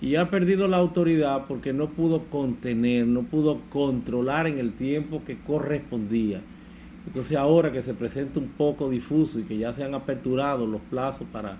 [0.00, 5.22] Y ha perdido la autoridad porque no pudo contener, no pudo controlar en el tiempo
[5.22, 6.40] que correspondía.
[7.06, 10.80] Entonces ahora que se presenta un poco difuso y que ya se han aperturado los
[10.80, 11.58] plazos para,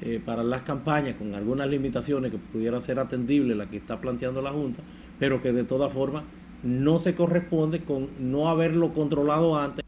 [0.00, 4.40] eh, para las campañas con algunas limitaciones que pudieran ser atendibles, la que está planteando
[4.40, 4.82] la Junta,
[5.18, 6.24] pero que de todas formas
[6.62, 9.84] no se corresponde con no haberlo controlado antes.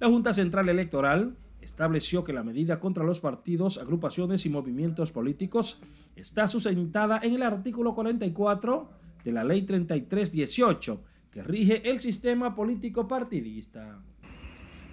[0.00, 5.80] La Junta Central Electoral estableció que la medida contra los partidos, agrupaciones y movimientos políticos
[6.14, 8.88] está sustentada en el artículo 44
[9.24, 13.98] de la Ley 3318, que rige el sistema político partidista.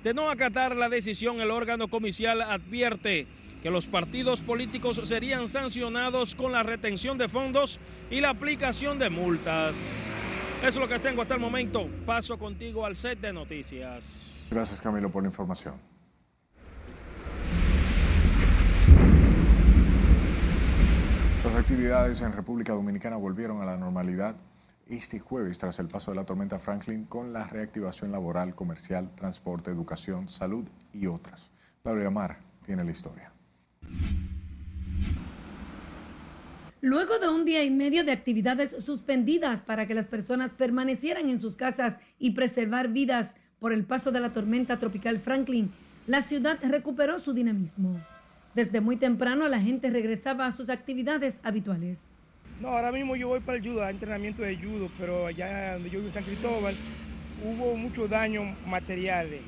[0.03, 3.27] De no acatar la decisión, el órgano comicial advierte
[3.61, 9.11] que los partidos políticos serían sancionados con la retención de fondos y la aplicación de
[9.11, 10.03] multas.
[10.59, 11.87] Eso es lo que tengo hasta el momento.
[12.07, 14.34] Paso contigo al set de noticias.
[14.49, 15.75] Gracias Camilo por la información.
[21.43, 24.35] Las actividades en República Dominicana volvieron a la normalidad
[24.87, 29.71] este jueves tras el paso de la tormenta Franklin con la reactivación laboral, comercial, transporte,
[29.71, 31.49] educación, salud y otras.
[31.83, 33.31] Laura Mar tiene la historia.
[36.81, 41.39] Luego de un día y medio de actividades suspendidas para que las personas permanecieran en
[41.39, 45.71] sus casas y preservar vidas por el paso de la tormenta tropical Franklin,
[46.07, 47.99] la ciudad recuperó su dinamismo.
[48.53, 51.97] Desde muy temprano la gente regresaba a sus actividades habituales.
[52.61, 55.89] No, ahora mismo yo voy para el judo, a entrenamiento de judo, pero allá donde
[55.89, 56.75] yo vivo en San Cristóbal
[57.43, 59.41] hubo muchos daños materiales.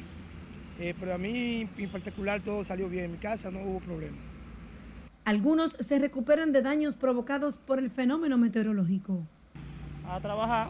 [0.80, 4.18] Eh, pero a mí en particular todo salió bien, en mi casa no hubo problema.
[5.26, 9.26] Algunos se recuperan de daños provocados por el fenómeno meteorológico.
[10.08, 10.70] A trabajar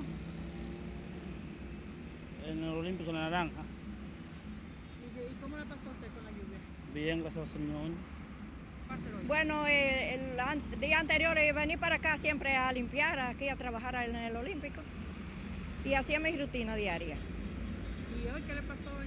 [2.47, 3.61] en el Olímpico de Naranja.
[5.15, 6.57] ¿Y cómo le pasó a usted con la lluvia?
[6.93, 7.91] Bien, gracias al Señor.
[9.27, 14.15] Bueno, el, el día anterior vení para acá siempre a limpiar, aquí a trabajar en
[14.15, 14.81] el Olímpico.
[15.83, 17.17] Y hacía mi rutina diaria.
[18.15, 18.97] ¿Y hoy qué le pasó?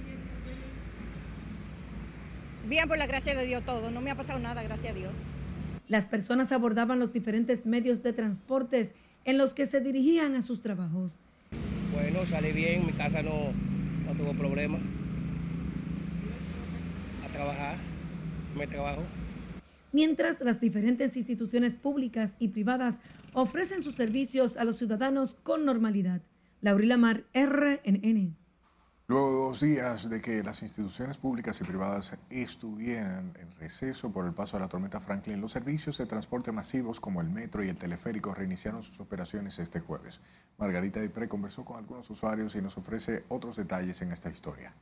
[2.67, 3.89] Bien, por la gracia de Dios todo.
[3.89, 5.13] No me ha pasado nada, gracias a Dios.
[5.87, 8.93] Las personas abordaban los diferentes medios de transportes
[9.25, 11.19] en los que se dirigían a sus trabajos.
[11.93, 13.51] Bueno, salí bien, mi casa no,
[14.05, 14.77] no tuvo problema.
[17.25, 17.75] A trabajar,
[18.55, 19.01] me trabajo
[19.91, 22.99] mientras las diferentes instituciones públicas y privadas
[23.33, 26.21] ofrecen sus servicios a los ciudadanos con normalidad.
[26.61, 28.40] Laurila Mar, RNN.
[29.11, 34.25] Luego de dos días de que las instituciones públicas y privadas estuvieran en receso por
[34.25, 37.67] el paso de la tormenta Franklin, los servicios de transporte masivos como el metro y
[37.67, 40.21] el teleférico reiniciaron sus operaciones este jueves.
[40.57, 44.73] Margarita Dipré conversó con algunos usuarios y nos ofrece otros detalles en esta historia.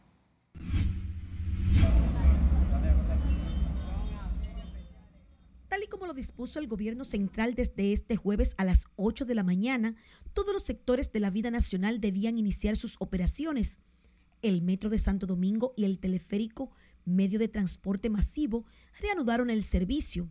[5.70, 9.34] Tal y como lo dispuso el gobierno central desde este jueves a las 8 de
[9.34, 9.96] la mañana,
[10.34, 13.80] todos los sectores de la vida nacional debían iniciar sus operaciones.
[14.41, 16.71] El Metro de Santo Domingo y el teleférico,
[17.06, 18.65] medio de transporte masivo,
[18.99, 20.30] reanudaron el servicio.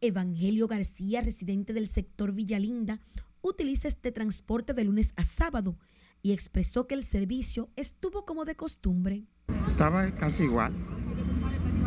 [0.00, 3.00] Evangelio García, residente del sector Villalinda,
[3.40, 5.78] utiliza este transporte de lunes a sábado
[6.22, 9.24] y expresó que el servicio estuvo como de costumbre.
[9.66, 10.74] Estaba casi igual.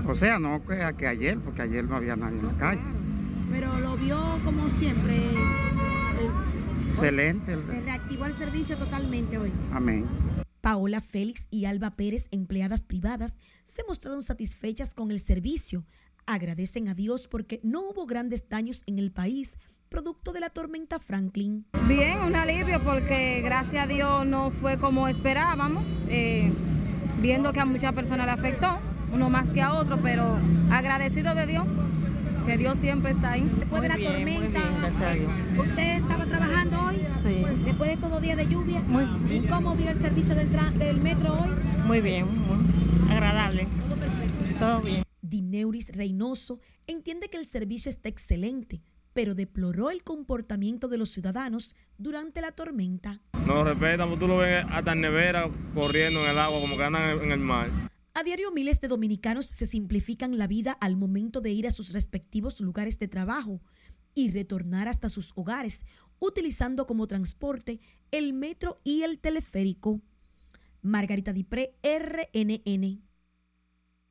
[0.08, 2.82] O sea, no que, que ayer, porque ayer no había nadie en la calle.
[3.52, 5.18] Pero lo vio como siempre.
[6.88, 7.58] Excelente.
[7.66, 9.52] Se reactivó el servicio totalmente hoy.
[9.72, 10.08] Amén.
[10.70, 15.84] Paola Félix y Alba Pérez, empleadas privadas, se mostraron satisfechas con el servicio.
[16.28, 19.58] Agradecen a Dios porque no hubo grandes daños en el país
[19.90, 21.66] producto de la tormenta Franklin.
[21.88, 26.52] Bien, un alivio porque gracias a Dios no fue como esperábamos, eh,
[27.20, 28.78] viendo que a muchas personas le afectó
[29.12, 30.38] uno más que a otro, pero
[30.70, 31.66] agradecido de Dios,
[32.46, 33.52] que Dios siempre está ahí.
[33.58, 34.60] Después de la tormenta,
[35.58, 37.09] ¿usted estaba trabajando hoy?
[37.30, 37.46] Sí.
[37.64, 38.80] Después de todo día de lluvia.
[38.82, 39.44] Muy bien.
[39.44, 41.50] ¿Y cómo vio el servicio del, del metro hoy?
[41.86, 42.58] Muy bien, muy
[43.12, 43.68] agradable.
[43.88, 44.60] Todo perfecto.
[44.60, 45.04] Todo bien.
[45.22, 48.82] Dineuris Reynoso entiende que el servicio está excelente,
[49.14, 53.22] pero deploró el comportamiento de los ciudadanos durante la tormenta.
[53.46, 57.22] No respetan, tú lo ves hasta en nevera corriendo en el agua como que andan
[57.22, 57.70] en el mar.
[58.16, 61.94] A diario miles de dominicanos se simplifican la vida al momento de ir a sus
[61.94, 63.62] respectivos lugares de trabajo
[64.16, 65.86] y retornar hasta sus hogares,
[66.20, 67.80] utilizando como transporte
[68.12, 70.02] el metro y el teleférico.
[70.82, 73.10] Margarita Dipré, RNN.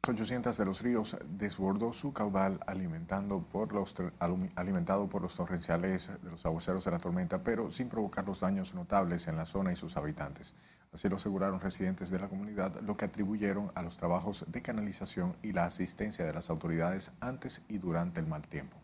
[0.07, 3.95] 800 de los ríos desbordó su caudal alimentando por los,
[4.55, 8.75] alimentado por los torrenciales de los aguaceros de la tormenta, pero sin provocar los daños
[8.75, 10.55] notables en la zona y sus habitantes.
[10.93, 15.37] Así lo aseguraron residentes de la comunidad, lo que atribuyeron a los trabajos de canalización
[15.43, 18.79] y la asistencia de las autoridades antes y durante el mal tiempo.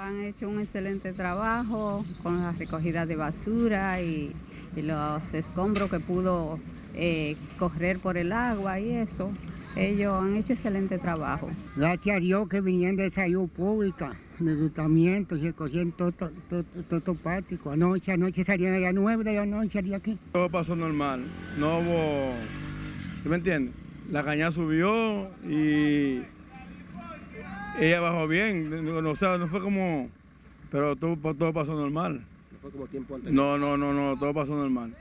[0.00, 4.32] Han hecho un excelente trabajo con la recogida de basura y,
[4.76, 6.60] los escombros que pudo
[6.94, 9.32] eh, correr por el agua y eso.
[9.74, 11.50] Ellos han hecho excelente trabajo.
[11.74, 16.30] Gracias a Dios que vinieron de salud pública, de tratamiento, se cogieron todo, todo,
[17.00, 17.16] todo,
[17.72, 20.16] Anoche, anoche salían a las 9 de la noche, salí aquí.
[20.30, 21.24] Todo pasó normal,
[21.58, 22.34] no hubo,
[23.24, 23.74] ¿tú me entiendes?
[24.12, 26.20] La caña subió y
[27.80, 30.08] ella bajó bien, o sea, no fue como,
[30.70, 32.24] pero todo, todo pasó normal.
[32.52, 33.34] ¿No fue como tiempo anterior?
[33.34, 34.94] No, no, no, no, todo pasó normal.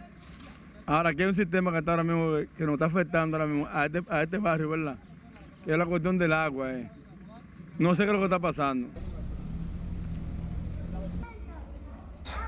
[0.86, 3.68] Ahora, aquí hay un sistema que está ahora mismo, que nos está afectando ahora mismo
[3.70, 4.98] a este, este barrio, ¿verdad?
[5.66, 6.72] Que es la cuestión del agua.
[6.72, 6.90] Eh.
[7.78, 8.88] No sé qué es lo que está pasando.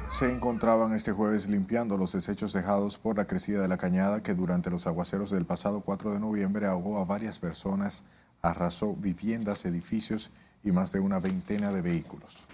[0.09, 4.33] Se encontraban este jueves limpiando los desechos dejados por la crecida de la cañada que
[4.33, 8.03] durante los aguaceros del pasado 4 de noviembre ahogó a varias personas,
[8.41, 10.31] arrasó viviendas, edificios
[10.63, 12.47] y más de una veintena de vehículos.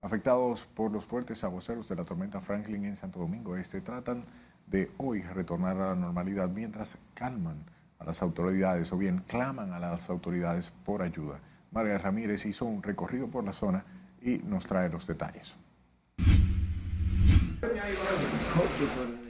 [0.00, 4.24] Afectados por los fuertes aguaceros de la tormenta Franklin en Santo Domingo Este, tratan
[4.66, 7.64] de hoy retornar a la normalidad mientras calman
[7.98, 11.40] a las autoridades o bien claman a las autoridades por ayuda.
[11.70, 13.84] María Ramírez hizo un recorrido por la zona
[14.20, 15.56] y nos trae los detalles.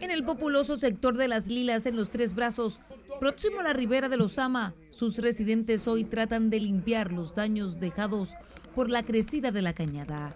[0.01, 2.81] En el populoso sector de las Lilas en los Tres Brazos,
[3.21, 8.35] próximo a la ribera de Lozama, sus residentes hoy tratan de limpiar los daños dejados
[8.75, 10.35] por la crecida de la cañada.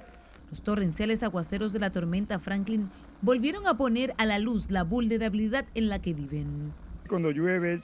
[0.51, 5.67] Los torrenciales aguaceros de la tormenta Franklin volvieron a poner a la luz la vulnerabilidad
[5.75, 6.73] en la que viven.
[7.09, 7.83] Cuando llueve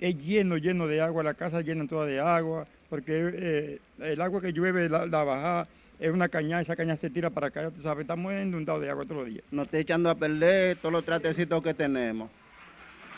[0.00, 4.40] es lleno, lleno de agua, la casa llena toda de agua, porque eh, el agua
[4.40, 5.68] que llueve, la baja,
[6.02, 9.18] es una caña, esa caña se tira para acá, sabes, estamos inundados de agua todos
[9.18, 9.44] los días.
[9.52, 12.28] Nos está echando a perder todos los tratecitos que tenemos.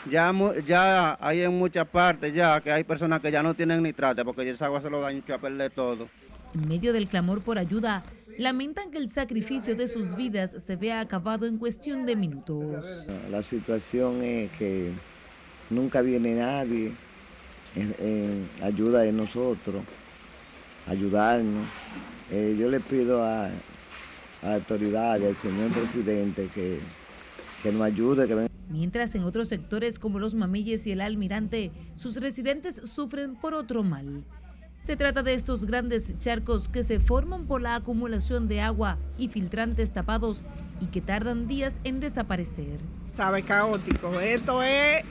[0.09, 0.31] Ya,
[0.67, 4.47] ya hay en muchas partes ya que hay personas que ya no tienen nitrate porque
[4.47, 6.07] esa agua se lo daño a perder todo.
[6.53, 8.03] En medio del clamor por ayuda,
[8.37, 13.07] lamentan que el sacrificio de sus vidas se vea acabado en cuestión de minutos.
[13.31, 14.91] La situación es que
[15.71, 16.93] nunca viene nadie
[17.75, 19.83] en, ayuda de nosotros,
[20.87, 21.65] ayudarnos.
[22.31, 23.51] Eh, yo le pido a, a
[24.43, 26.79] la autoridad, al señor presidente, que,
[27.63, 28.27] que nos ayude.
[28.27, 33.53] Que Mientras en otros sectores como los Mamilles y el Almirante, sus residentes sufren por
[33.53, 34.23] otro mal
[34.85, 39.29] se trata de estos grandes charcos que se forman por la acumulación de agua y
[39.29, 40.43] filtrantes tapados
[40.79, 42.79] y que tardan días en desaparecer.
[43.09, 44.19] Sabe, caótico.
[44.19, 45.03] Esto es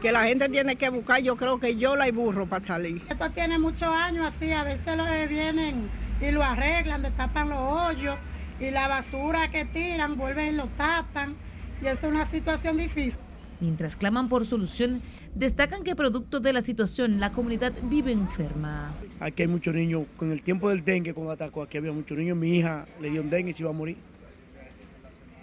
[0.00, 3.02] que la gente tiene que buscar, yo creo que yo la hay burro para salir.
[3.10, 8.16] Esto tiene muchos años así, a veces lo vienen y lo arreglan, destapan los hoyos
[8.58, 11.34] y la basura que tiran vuelven y lo tapan
[11.82, 13.20] y es una situación difícil.
[13.60, 15.02] Mientras claman por solución,
[15.34, 18.92] destacan que producto de la situación la comunidad vive enferma.
[19.18, 22.36] Aquí hay muchos niños, con el tiempo del dengue cuando atacó, aquí había muchos niños,
[22.36, 23.98] mi hija le dio un dengue y se iba a morir.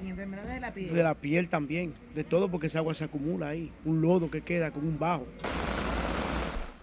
[0.03, 0.93] ¿Y enfermedades de la piel?
[0.93, 4.41] De la piel también, de todo porque esa agua se acumula ahí, un lodo que
[4.41, 5.27] queda con un bajo.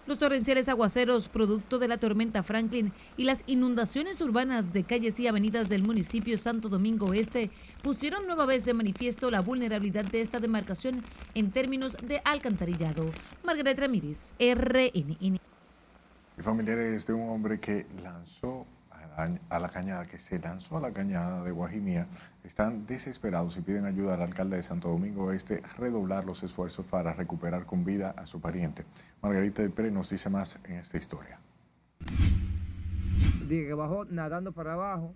[0.07, 5.25] Los torrenciales aguaceros, producto de la tormenta Franklin y las inundaciones urbanas de calles y
[5.25, 7.49] avenidas del municipio Santo Domingo Este,
[7.81, 11.01] pusieron nueva vez de manifiesto la vulnerabilidad de esta demarcación
[11.33, 13.03] en términos de alcantarillado.
[13.43, 15.39] Margaret Ramírez, RNN.
[16.37, 18.67] Familiares de un hombre que lanzó
[19.49, 22.07] a la cañada, que se lanzó a la cañada de Guajimía,
[22.45, 27.13] están desesperados y piden ayuda al alcalde de Santo Domingo Este redoblar los esfuerzos para
[27.13, 28.85] recuperar con vida a su pariente.
[29.21, 31.39] Margarita de Pérez nos dice más en esta historia.
[33.47, 35.13] Dije que bajó nadando para abajo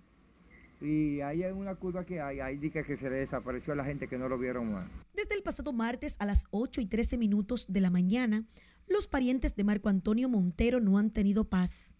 [0.81, 3.83] y ahí hay una curva que hay, ahí dije que se le desapareció a la
[3.83, 4.87] gente que no lo vieron más.
[5.13, 8.45] Desde el pasado martes a las 8 y 13 minutos de la mañana,
[8.87, 11.95] los parientes de Marco Antonio Montero no han tenido paz.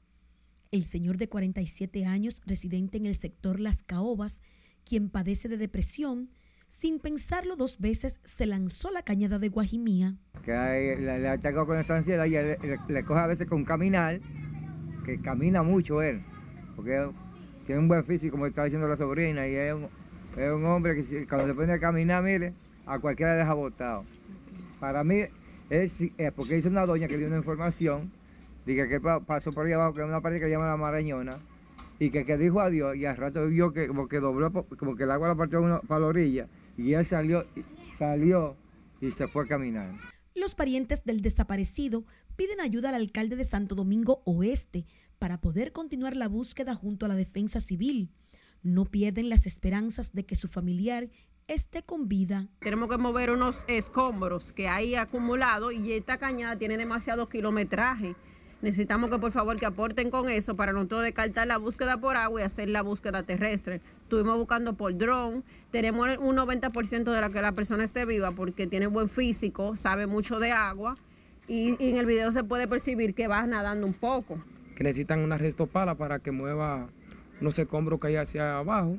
[0.71, 4.41] El señor de 47 años, residente en el sector Las Caobas,
[4.85, 6.29] quien padece de depresión,
[6.67, 10.15] sin pensarlo dos veces, se lanzó la cañada de Guajimía.
[10.43, 14.19] Que le, ha achacado con esa ansiedad y le, coge a veces con caminar,
[15.03, 16.23] que camina mucho él,
[16.75, 17.09] porque
[17.65, 21.47] tiene un buen físico, como estaba diciendo la sobrina, y es un, hombre que cuando
[21.47, 22.53] se pone a caminar, mire,
[22.85, 24.05] a cualquiera le deja botado.
[24.79, 25.23] Para mí,
[25.69, 26.03] es,
[26.35, 28.11] porque hizo una doña que dio una información
[28.69, 31.39] Dije que pasó por ahí abajo, que es una parte que llama la Marañona,
[31.99, 35.03] y que, que dijo adiós, y al rato vio que como que dobló, como que
[35.03, 36.47] el agua la partió para la orilla,
[36.77, 37.45] y él salió,
[37.97, 38.55] salió
[39.01, 39.93] y se fue a caminar.
[40.35, 44.85] Los parientes del desaparecido piden ayuda al alcalde de Santo Domingo Oeste
[45.17, 48.09] para poder continuar la búsqueda junto a la defensa civil.
[48.63, 51.09] No pierden las esperanzas de que su familiar
[51.47, 52.47] esté con vida.
[52.59, 58.15] Tenemos que mover unos escombros que hay acumulados y esta cañada tiene demasiado kilometraje.
[58.61, 62.41] Necesitamos que por favor que aporten con eso para nosotros descartar la búsqueda por agua
[62.41, 63.81] y hacer la búsqueda terrestre.
[64.03, 68.67] Estuvimos buscando por dron, tenemos un 90% de la que la persona esté viva porque
[68.67, 70.97] tiene buen físico, sabe mucho de agua
[71.47, 74.43] y, y en el video se puede percibir que va nadando un poco.
[74.75, 76.89] Que necesitan una restopala para que mueva
[77.39, 78.97] unos escombros que hay hacia abajo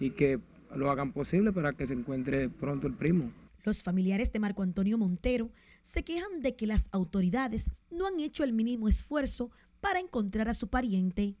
[0.00, 0.40] y que
[0.74, 3.30] lo hagan posible para que se encuentre pronto el primo.
[3.64, 5.50] Los familiares de Marco Antonio Montero
[5.82, 10.54] se quejan de que las autoridades no han hecho el mínimo esfuerzo para encontrar a
[10.54, 11.36] su pariente.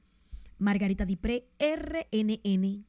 [0.58, 2.84] Margarita Dipré, RNN.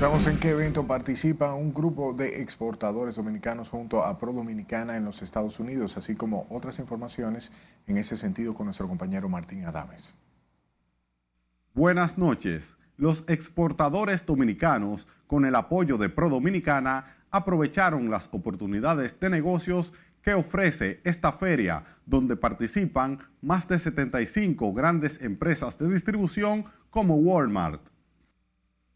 [0.00, 5.04] Veamos en qué evento participa un grupo de exportadores dominicanos junto a Pro Dominicana en
[5.04, 7.50] los Estados Unidos, así como otras informaciones
[7.86, 10.14] en ese sentido con nuestro compañero Martín Adames.
[11.72, 12.76] Buenas noches.
[12.96, 19.92] Los exportadores dominicanos, con el apoyo de Pro Dominicana, aprovecharon las oportunidades de negocios
[20.22, 27.82] que ofrece esta feria, donde participan más de 75 grandes empresas de distribución como Walmart.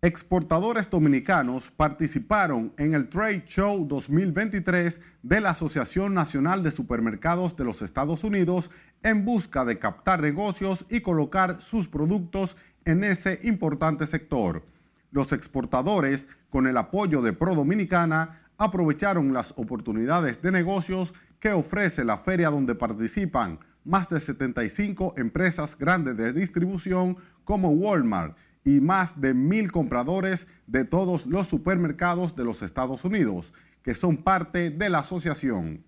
[0.01, 7.65] Exportadores dominicanos participaron en el Trade Show 2023 de la Asociación Nacional de Supermercados de
[7.65, 8.71] los Estados Unidos
[9.03, 12.57] en busca de captar negocios y colocar sus productos
[12.89, 14.65] en ese importante sector.
[15.11, 22.03] Los exportadores, con el apoyo de Pro Dominicana, aprovecharon las oportunidades de negocios que ofrece
[22.03, 29.19] la feria donde participan más de 75 empresas grandes de distribución como Walmart, y más
[29.21, 34.91] de mil compradores de todos los supermercados de los Estados Unidos, que son parte de
[34.91, 35.85] la asociación.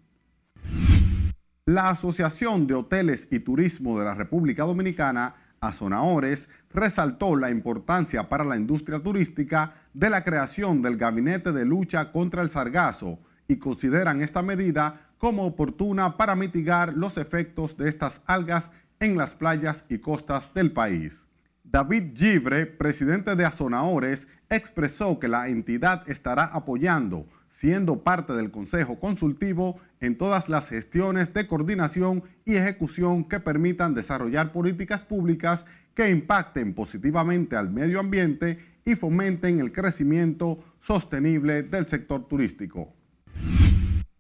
[1.67, 8.45] La Asociación de Hoteles y Turismo de la República Dominicana, Azonaores, resaltó la importancia para
[8.45, 14.23] la industria turística de la creación del Gabinete de Lucha contra el Sargazo y consideran
[14.23, 19.99] esta medida como oportuna para mitigar los efectos de estas algas en las playas y
[19.99, 21.27] costas del país.
[21.63, 27.27] David Givre, presidente de Azonaores, expresó que la entidad estará apoyando,
[27.61, 33.93] siendo parte del Consejo Consultivo, en todas las gestiones de coordinación y ejecución que permitan
[33.93, 41.87] desarrollar políticas públicas que impacten positivamente al medio ambiente y fomenten el crecimiento sostenible del
[41.87, 42.95] sector turístico.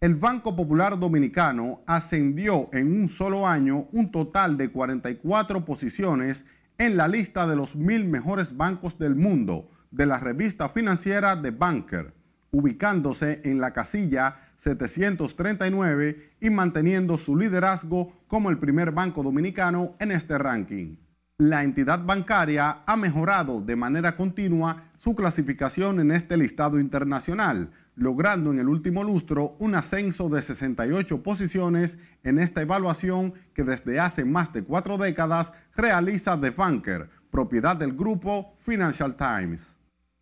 [0.03, 6.45] El Banco Popular Dominicano ascendió en un solo año un total de 44 posiciones
[6.77, 11.53] en la lista de los mil mejores bancos del mundo de la revista financiera The
[11.53, 12.20] Banker,
[12.51, 20.13] ubicándose en la casilla 739 y manteniendo su liderazgo como el primer banco dominicano en
[20.13, 20.97] este ranking.
[21.39, 28.53] La entidad bancaria ha mejorado de manera continua su clasificación en este listado internacional, logrando
[28.53, 34.27] en el último lustro un ascenso de 68 posiciones en esta evaluación que desde hace
[34.27, 39.80] más de cuatro décadas realiza The Banker, propiedad del grupo Financial Times.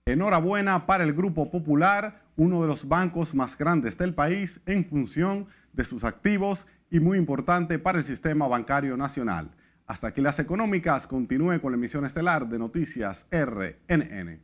[0.08, 5.48] Enhorabuena para el Grupo Popular, uno de los bancos más grandes del país en función
[5.74, 9.50] de sus activos y muy importante para el sistema bancario nacional.
[9.86, 14.40] Hasta que las económicas continúe con la emisión estelar de Noticias RNN.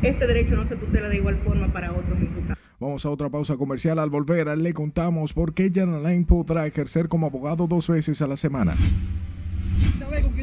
[0.00, 2.56] Este derecho no se tutela de igual forma para otros imputados.
[2.80, 3.98] Vamos a otra pausa comercial.
[3.98, 8.26] Al volver, le contamos por qué Jan Alain podrá ejercer como abogado dos veces a
[8.26, 8.72] la semana.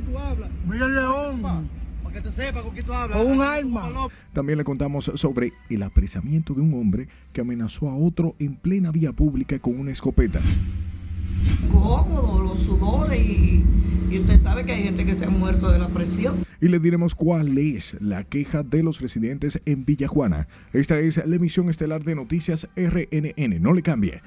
[0.04, 0.50] ¿Sabes con quién tú hablas?
[0.68, 1.42] Miguel León.
[2.04, 3.18] Para que te sepa con quién tú hablas.
[3.18, 3.90] Con un arma.
[4.34, 8.92] También le contamos sobre el apresamiento de un hombre que amenazó a otro en plena
[8.92, 10.40] vía pública con una escopeta.
[11.72, 13.64] Cómodo, los sudores y,
[14.10, 16.46] y usted sabe que hay gente que se ha muerto de la presión.
[16.62, 20.48] Y le diremos cuál es la queja de los residentes en Villajuana.
[20.72, 23.62] Esta es la emisión estelar de Noticias RNN.
[23.62, 24.22] No le cambie.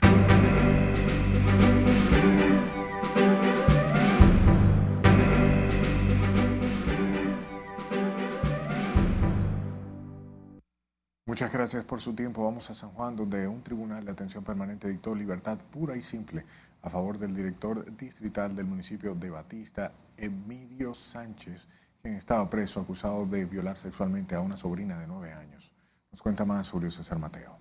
[11.28, 12.44] Muchas gracias por su tiempo.
[12.44, 16.44] Vamos a San Juan, donde un tribunal de atención permanente dictó libertad pura y simple
[16.82, 21.66] a favor del director distrital del municipio de Batista, Emidio Sánchez,
[22.00, 25.72] quien estaba preso acusado de violar sexualmente a una sobrina de nueve años.
[26.12, 27.58] Nos cuenta más Julio César Mateo.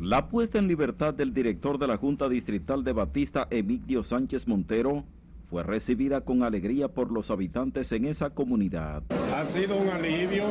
[0.00, 5.04] La puesta en libertad del director de la Junta Distrital de Batista, Emidio Sánchez Montero,
[5.52, 9.02] fue recibida con alegría por los habitantes en esa comunidad.
[9.36, 10.44] Ha sido un alivio,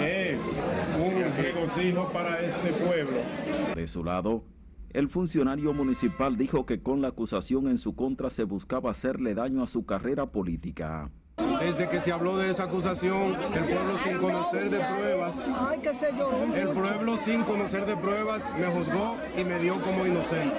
[0.00, 0.40] es
[0.96, 3.18] un regocijo para este pueblo.
[3.74, 4.44] De su lado,
[4.90, 9.60] el funcionario municipal dijo que con la acusación en su contra se buscaba hacerle daño
[9.60, 11.10] a su carrera política.
[11.36, 15.52] Desde que se habló de esa acusación, el pueblo sin conocer de pruebas,
[16.54, 20.56] el pueblo sin conocer de pruebas me juzgó y me dio como inocente.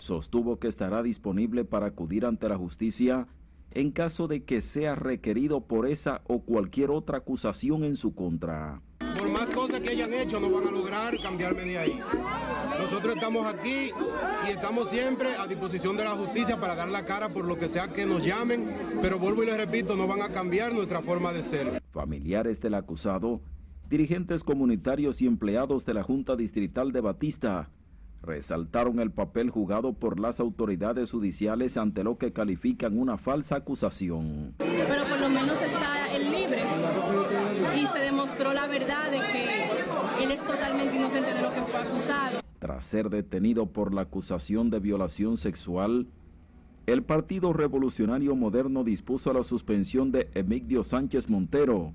[0.00, 3.28] Sostuvo que estará disponible para acudir ante la justicia
[3.72, 8.80] en caso de que sea requerido por esa o cualquier otra acusación en su contra.
[9.86, 12.00] Que hayan hecho, no van a lograr cambiarme de ahí.
[12.76, 13.92] Nosotros estamos aquí
[14.44, 17.68] y estamos siempre a disposición de la justicia para dar la cara por lo que
[17.68, 18.68] sea que nos llamen,
[19.00, 21.80] pero vuelvo y les repito, no van a cambiar nuestra forma de ser.
[21.92, 23.40] Familiares del acusado,
[23.88, 27.70] dirigentes comunitarios y empleados de la Junta Distrital de Batista
[28.22, 34.54] resaltaron el papel jugado por las autoridades judiciales ante lo que califican una falsa acusación.
[34.58, 36.64] Pero por lo menos está el libre
[37.76, 39.75] y se demostró la verdad de que
[40.22, 42.40] él es totalmente inocente de lo que fue acusado.
[42.58, 46.08] Tras ser detenido por la acusación de violación sexual,
[46.86, 51.92] el Partido Revolucionario Moderno dispuso la suspensión de Emigdio Sánchez Montero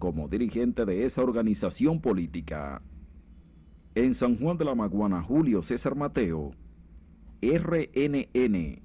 [0.00, 2.82] como dirigente de esa organización política.
[3.94, 6.52] En San Juan de la Maguana, Julio César Mateo,
[7.42, 8.82] RNN.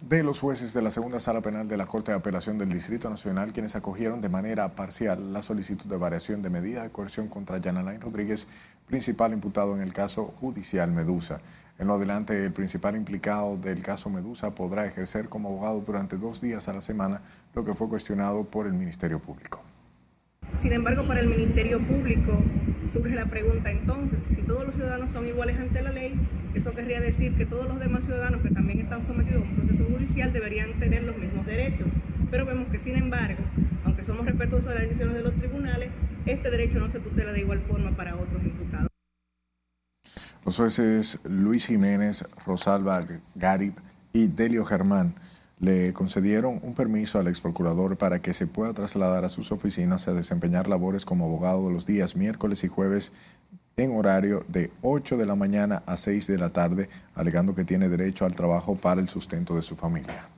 [0.00, 3.08] De los jueces de la segunda sala penal de la Corte de Apelación del Distrito
[3.08, 7.58] Nacional, quienes acogieron de manera parcial la solicitud de variación de medida de coerción contra
[7.58, 8.48] Yanalain Rodríguez,
[8.88, 11.40] principal imputado en el caso judicial Medusa.
[11.78, 16.40] En lo adelante, el principal implicado del caso Medusa podrá ejercer como abogado durante dos
[16.40, 17.20] días a la semana,
[17.54, 19.62] lo que fue cuestionado por el Ministerio Público.
[20.60, 22.42] Sin embargo, para el Ministerio Público
[22.92, 26.18] surge la pregunta entonces, si todos los ciudadanos son iguales ante la ley,
[26.54, 29.84] eso querría decir que todos los demás ciudadanos que también están sometidos a un proceso
[29.84, 31.88] judicial deberían tener los mismos derechos.
[32.30, 33.42] Pero vemos que, sin embargo,
[33.84, 35.90] aunque somos respetuosos de las decisiones de los tribunales,
[36.26, 38.88] este derecho no se tutela de igual forma para otros imputados.
[40.44, 43.74] Los jueces Luis Jiménez, Rosalba Garib
[44.12, 45.14] y Delio Germán
[45.58, 50.06] le concedieron un permiso al ex procurador para que se pueda trasladar a sus oficinas
[50.08, 53.12] a desempeñar labores como abogado los días miércoles y jueves
[53.76, 57.88] en horario de 8 de la mañana a 6 de la tarde, alegando que tiene
[57.88, 60.28] derecho al trabajo para el sustento de su familia.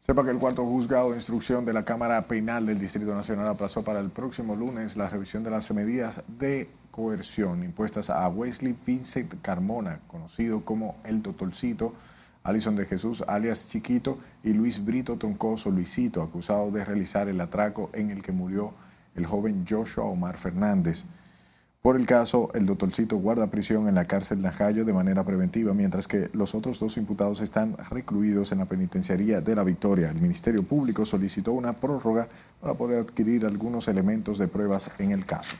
[0.00, 3.84] Sepa que el cuarto juzgado de instrucción de la Cámara Penal del Distrito Nacional aplazó
[3.84, 9.40] para el próximo lunes la revisión de las medidas de coerción impuestas a Wesley Vincent
[9.42, 11.94] Carmona, conocido como el Doctorcito,
[12.42, 17.88] Alison de Jesús, alias Chiquito, y Luis Brito Troncoso Luisito, acusado de realizar el atraco
[17.92, 18.74] en el que murió
[19.16, 21.04] el joven Joshua Omar Fernández.
[21.82, 26.06] Por el caso, el doctorcito guarda prisión en la cárcel Najayo de manera preventiva, mientras
[26.06, 30.10] que los otros dos imputados están recluidos en la penitenciaría de la Victoria.
[30.10, 32.28] El Ministerio Público solicitó una prórroga
[32.60, 35.56] para poder adquirir algunos elementos de pruebas en el caso.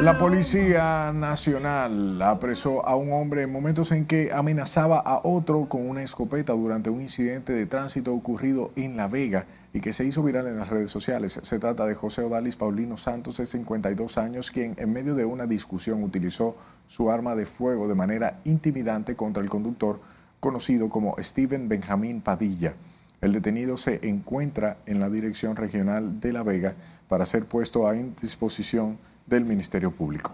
[0.00, 5.88] La Policía Nacional apresó a un hombre en momentos en que amenazaba a otro con
[5.88, 10.22] una escopeta durante un incidente de tránsito ocurrido en La Vega y que se hizo
[10.22, 11.38] viral en las redes sociales.
[11.42, 15.46] Se trata de José Odalis Paulino Santos, de 52 años, quien en medio de una
[15.46, 16.56] discusión utilizó
[16.86, 20.00] su arma de fuego de manera intimidante contra el conductor
[20.40, 22.74] conocido como Steven Benjamín Padilla.
[23.20, 26.74] El detenido se encuentra en la Dirección Regional de La Vega
[27.08, 30.32] para ser puesto a disposición del Ministerio Público.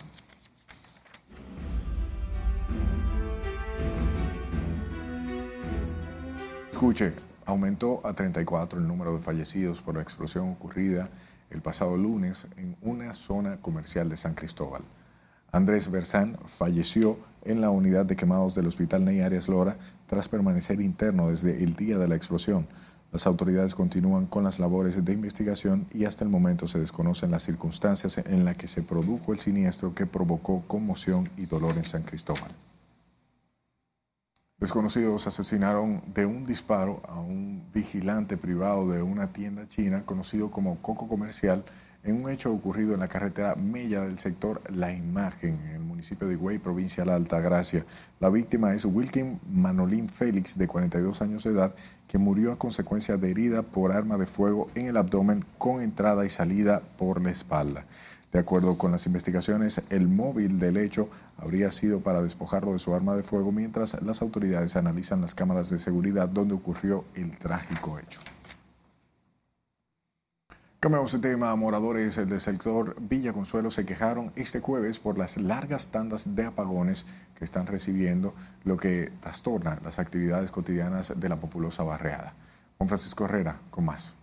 [6.72, 7.12] Escuche,
[7.47, 11.09] aumentó a 34 el número de fallecidos por la explosión ocurrida
[11.51, 14.83] el pasado lunes en una zona comercial de San Cristóbal.
[15.53, 19.76] Andrés Bersán falleció en la unidad de quemados del Hospital Ney Arias Lora
[20.13, 22.67] tras permanecer interno desde el día de la explosión.
[23.13, 27.45] Las autoridades continúan con las labores de investigación y hasta el momento se desconocen las
[27.45, 32.03] circunstancias en las que se produjo el siniestro que provocó conmoción y dolor en San
[32.03, 32.51] Cristóbal.
[34.59, 40.77] Desconocidos asesinaron de un disparo a un vigilante privado de una tienda china conocido como
[40.83, 41.65] Coco Comercial
[42.05, 46.27] en un hecho ocurrido en la carretera Mella del sector La Imagen, en el municipio
[46.27, 47.85] de Higüey, provincia de la Altagracia.
[48.19, 51.75] La víctima es Wilkin Manolín Félix, de 42 años de edad,
[52.09, 56.25] que murió a consecuencia de herida por arma de fuego en el abdomen con entrada
[56.25, 57.85] y salida por la espalda.
[58.33, 62.95] De acuerdo con las investigaciones, el móvil del hecho habría sido para despojarlo de su
[62.95, 67.99] arma de fuego mientras las autoridades analizan las cámaras de seguridad donde ocurrió el trágico
[67.99, 68.21] hecho.
[70.83, 71.55] Cambiamos de tema.
[71.55, 77.07] Moradores del sector Villa Consuelo se quejaron este jueves por las largas tandas de apagones
[77.39, 82.35] que están recibiendo, lo que trastorna las actividades cotidianas de la populosa barriada.
[82.78, 84.16] Juan Francisco Herrera, con más.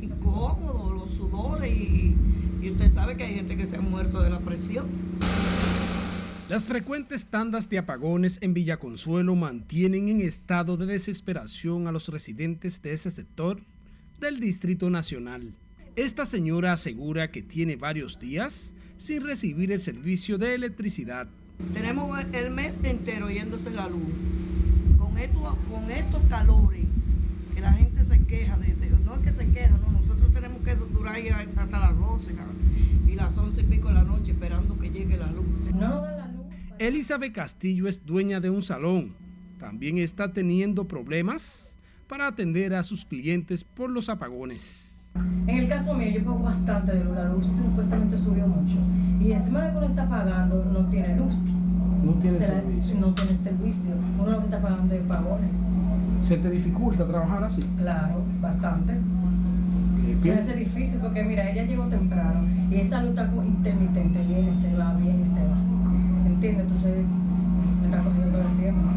[0.00, 2.16] Incómodo, los sudores y,
[2.62, 4.86] y usted sabe que hay gente que se ha muerto de la presión.
[6.48, 12.80] Las frecuentes tandas de apagones en Villaconsuelo mantienen en estado de desesperación a los residentes
[12.80, 13.60] de ese sector
[14.24, 15.52] del Distrito Nacional.
[15.96, 21.28] Esta señora asegura que tiene varios días sin recibir el servicio de electricidad.
[21.74, 24.02] Tenemos el mes entero yéndose la luz.
[24.98, 26.86] Con, esto, con estos calores,
[27.54, 30.58] que la gente se queja, de, de- no es que se queja, no, nosotros tenemos
[30.62, 32.46] que durar ahí hasta las 12 la-
[33.12, 35.44] y las 11 y pico de la noche esperando que llegue la luz.
[36.78, 39.12] Elizabeth Castillo es dueña de un salón.
[39.60, 41.63] También está teniendo problemas
[42.14, 45.10] para atender a sus clientes por los apagones.
[45.48, 47.16] En el caso mío, yo pago bastante de luz.
[47.16, 48.78] La luz supuestamente subió mucho.
[49.20, 51.46] Y encima de que uno está pagando, no tiene luz.
[52.04, 53.00] No tiene servicio.
[53.00, 53.90] No tiene servicio.
[54.16, 55.50] Uno lo que está pagando es pagones.
[56.20, 57.62] ¿Se te dificulta trabajar así?
[57.78, 58.94] Claro, bastante.
[60.16, 64.22] Se me hace difícil porque, mira, ella llegó temprano y esa luz está intermitente.
[64.22, 65.56] Viene se va, viene y se va.
[66.26, 66.62] ¿Entiendes?
[66.66, 66.96] Entonces,
[67.80, 68.88] me está cogiendo todo el tiempo.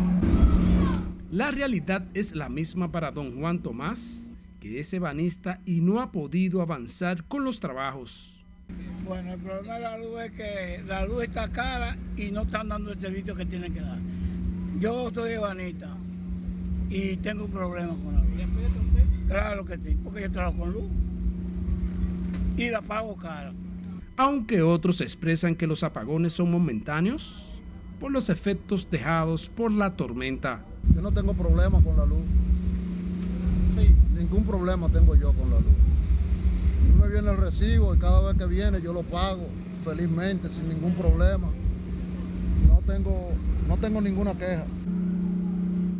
[1.31, 3.99] La realidad es la misma para don Juan Tomás,
[4.61, 8.45] que es ebanista y no ha podido avanzar con los trabajos.
[9.05, 12.69] Bueno, el problema de la luz es que la luz está cara y no están
[12.69, 13.97] dando el servicio que tienen que dar.
[14.79, 15.89] Yo soy ebanista
[16.89, 18.27] y tengo un problema con la luz.
[19.27, 20.89] Claro que sí, porque yo trabajo con luz
[22.55, 23.51] y la pago cara.
[24.15, 27.43] Aunque otros expresan que los apagones son momentáneos
[27.99, 30.63] por los efectos dejados por la tormenta.
[30.95, 32.23] Yo no tengo problema con la luz.
[34.17, 35.67] Ningún problema tengo yo con la luz.
[35.67, 39.45] A mí me viene el recibo y cada vez que viene yo lo pago
[39.85, 41.47] felizmente, sin ningún problema.
[42.67, 43.31] No tengo,
[43.67, 44.65] no tengo ninguna queja.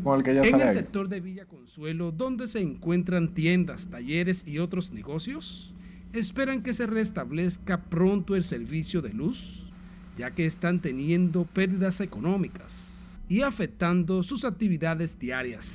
[0.03, 0.75] Con el que ya en sale el ahí.
[0.75, 5.71] sector de Villa Consuelo, donde se encuentran tiendas, talleres y otros negocios,
[6.11, 9.69] esperan que se restablezca pronto el servicio de luz,
[10.17, 12.86] ya que están teniendo pérdidas económicas
[13.29, 15.67] y afectando sus actividades diarias.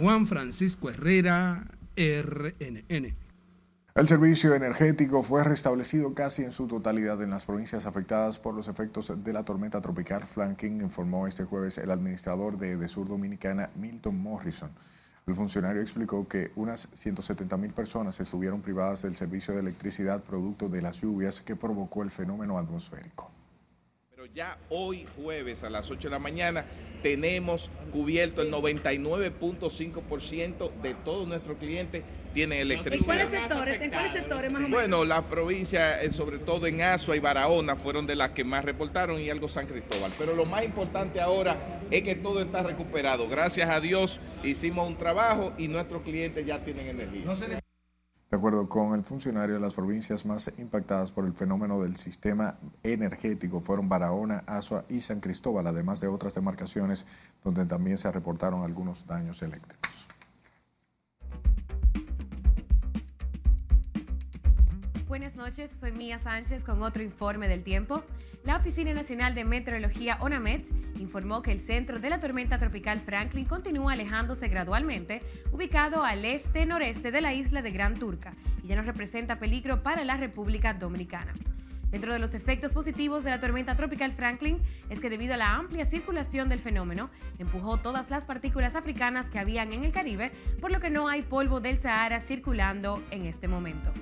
[0.00, 1.66] Juan Francisco Herrera,
[1.96, 3.16] RNN.
[3.94, 8.68] El servicio energético fue restablecido casi en su totalidad en las provincias afectadas por los
[8.68, 14.16] efectos de la tormenta tropical Franklin, informó este jueves el administrador de Sur Dominicana, Milton
[14.16, 14.70] Morrison.
[15.26, 20.68] El funcionario explicó que unas 170 mil personas estuvieron privadas del servicio de electricidad producto
[20.68, 23.30] de las lluvias que provocó el fenómeno atmosférico.
[24.34, 26.66] Ya hoy jueves a las 8 de la mañana
[27.02, 32.04] tenemos cubierto el 99.5% de todos nuestros clientes
[32.34, 33.20] tienen electricidad.
[33.20, 33.80] ¿En cuáles sectores?
[33.80, 34.78] ¿En cuáles sectores más o menos?
[34.78, 38.64] Bueno, las provincias, eh, sobre todo en Azua y Barahona, fueron de las que más
[38.64, 40.12] reportaron y algo San Cristóbal.
[40.18, 43.26] Pero lo más importante ahora es que todo está recuperado.
[43.28, 47.24] Gracias a Dios hicimos un trabajo y nuestros clientes ya tienen energía.
[48.30, 53.58] De acuerdo con el funcionario, las provincias más impactadas por el fenómeno del sistema energético
[53.58, 57.06] fueron Barahona, Azua y San Cristóbal, además de otras demarcaciones
[57.42, 60.06] donde también se reportaron algunos daños eléctricos.
[65.08, 68.04] Buenas noches, soy Mía Sánchez con otro informe del tiempo.
[68.48, 70.64] La Oficina Nacional de Meteorología ONAMET
[70.98, 75.20] informó que el centro de la tormenta tropical Franklin continúa alejándose gradualmente,
[75.52, 78.32] ubicado al este-noreste de la isla de Gran Turca,
[78.64, 81.34] y ya no representa peligro para la República Dominicana.
[81.90, 85.54] Dentro de los efectos positivos de la tormenta tropical Franklin es que debido a la
[85.54, 90.70] amplia circulación del fenómeno, empujó todas las partículas africanas que habían en el Caribe, por
[90.70, 93.92] lo que no hay polvo del Sahara circulando en este momento.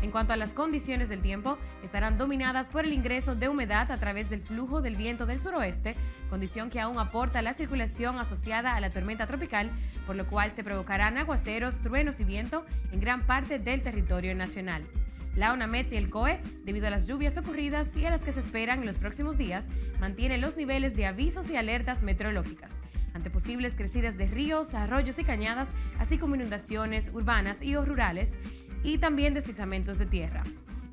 [0.00, 3.98] En cuanto a las condiciones del tiempo, estarán dominadas por el ingreso de humedad a
[3.98, 5.96] través del flujo del viento del suroeste,
[6.30, 9.70] condición que aún aporta la circulación asociada a la tormenta tropical,
[10.06, 14.86] por lo cual se provocarán aguaceros, truenos y viento en gran parte del territorio nacional.
[15.34, 18.40] La ONAMET y el COE, debido a las lluvias ocurridas y a las que se
[18.40, 19.68] esperan en los próximos días,
[20.00, 22.82] mantienen los niveles de avisos y alertas meteorológicas
[23.14, 25.68] ante posibles crecidas de ríos, arroyos y cañadas,
[25.98, 28.38] así como inundaciones urbanas y o rurales,
[28.82, 30.42] y también deslizamientos de tierra.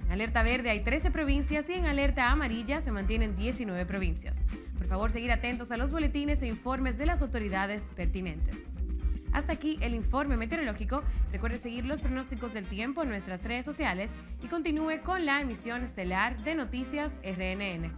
[0.06, 4.46] En alerta verde hay 13 provincias y en alerta amarilla se mantienen 19 provincias.
[4.78, 8.72] Por favor, seguir atentos a los boletines e informes de las autoridades pertinentes.
[9.34, 11.04] Hasta aquí el informe meteorológico.
[11.34, 14.12] Recuerde seguir los pronósticos del tiempo en nuestras redes sociales
[14.42, 17.92] y continúe con la emisión estelar de Noticias RNN.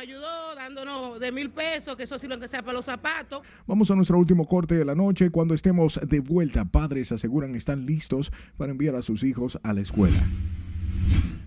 [0.00, 3.42] Nos ayudó dándonos de mil pesos, que eso sí lo que sea para los zapatos.
[3.66, 5.28] Vamos a nuestro último corte de la noche.
[5.28, 9.82] Cuando estemos de vuelta, padres aseguran están listos para enviar a sus hijos a la
[9.82, 10.16] escuela.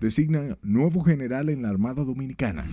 [0.00, 2.64] Designan nuevo general en la Armada Dominicana.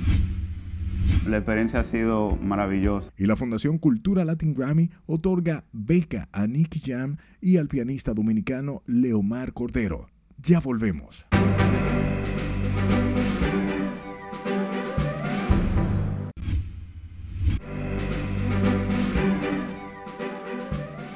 [1.28, 3.12] La experiencia ha sido maravillosa.
[3.18, 8.84] Y la Fundación Cultura Latin Grammy otorga beca a Nicky Jam y al pianista dominicano
[8.86, 10.10] Leomar Cordero.
[10.38, 11.26] Ya volvemos.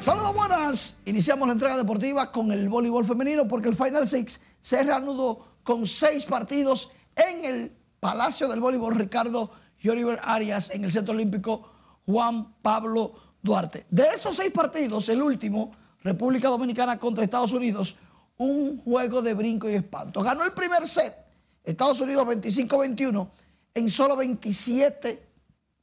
[0.06, 0.98] Saludos buenas.
[1.06, 5.88] Iniciamos la entrega deportiva con el voleibol femenino porque el Final Six se reanudó con
[5.88, 9.50] seis partidos en el Palacio del Voleibol Ricardo
[9.82, 9.90] y
[10.22, 11.72] Arias en el Centro Olímpico
[12.06, 13.88] Juan Pablo Duarte.
[13.90, 15.72] De esos seis partidos, el último,
[16.04, 17.96] República Dominicana contra Estados Unidos,
[18.38, 20.22] un juego de brinco y espanto.
[20.22, 21.16] Ganó el primer set,
[21.64, 23.28] Estados Unidos 25-21,
[23.74, 25.28] en solo 27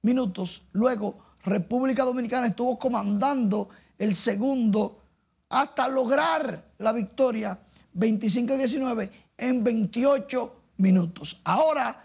[0.02, 0.62] minutos.
[0.70, 3.68] Luego, República Dominicana estuvo comandando
[3.98, 5.00] el segundo
[5.48, 7.58] hasta lograr la victoria
[7.94, 11.40] 25-19 en 28 minutos.
[11.44, 12.04] Ahora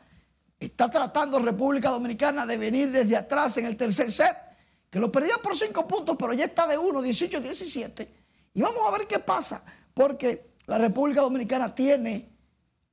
[0.60, 4.36] está tratando República Dominicana de venir desde atrás en el tercer set,
[4.90, 8.08] que lo perdía por 5 puntos, pero ya está de 1, 18-17.
[8.54, 9.64] Y vamos a ver qué pasa,
[9.94, 12.30] porque la República Dominicana tiene,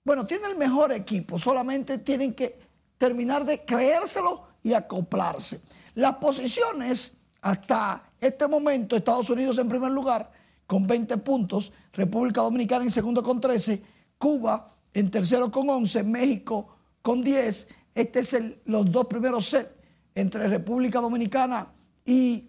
[0.04, 2.58] bueno, tiene el mejor equipo, solamente tienen que
[2.98, 5.60] terminar de creérselo y acoplarse.
[5.94, 10.30] Las posiciones hasta este momento, Estados Unidos en primer lugar
[10.66, 13.82] con 20 puntos, República Dominicana en segundo con 13,
[14.18, 16.68] Cuba en tercero con 11, México
[17.02, 17.68] con 10.
[17.94, 19.70] Este es el, los dos primeros sets
[20.14, 21.68] entre República Dominicana
[22.04, 22.48] y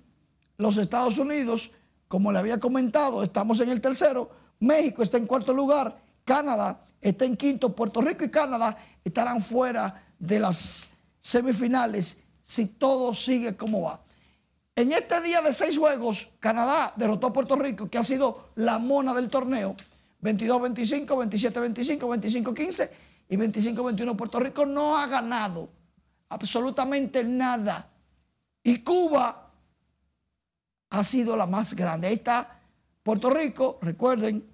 [0.58, 1.72] los Estados Unidos.
[2.08, 4.30] Como le había comentado, estamos en el tercero.
[4.60, 6.02] México está en cuarto lugar.
[6.24, 7.76] Canadá está en quinto.
[7.76, 10.90] Puerto Rico y Canadá estarán fuera de las
[11.20, 14.02] semifinales si todo sigue como va.
[14.76, 18.78] En este día de seis juegos, Canadá derrotó a Puerto Rico, que ha sido la
[18.78, 19.76] mona del torneo.
[20.22, 22.00] 22-25, 27-25,
[22.54, 22.90] 25-15
[23.30, 24.16] y 25-21.
[24.16, 25.70] Puerto Rico no ha ganado
[26.30, 27.90] absolutamente nada.
[28.62, 29.52] Y Cuba
[30.92, 32.08] ha sido la más grande.
[32.08, 32.60] Ahí está
[33.02, 33.80] Puerto Rico.
[33.82, 34.46] Recuerden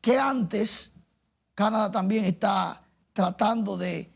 [0.00, 0.92] que antes
[1.54, 2.80] Canadá también está
[3.12, 4.12] tratando de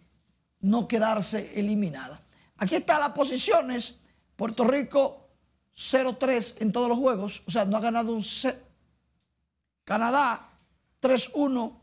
[0.60, 2.23] no quedarse eliminada.
[2.56, 3.98] Aquí están las posiciones.
[4.36, 5.28] Puerto Rico
[5.76, 7.42] 0-3 en todos los juegos.
[7.46, 8.64] O sea, no ha ganado un set.
[9.84, 10.50] Canadá
[11.00, 11.80] 3-1.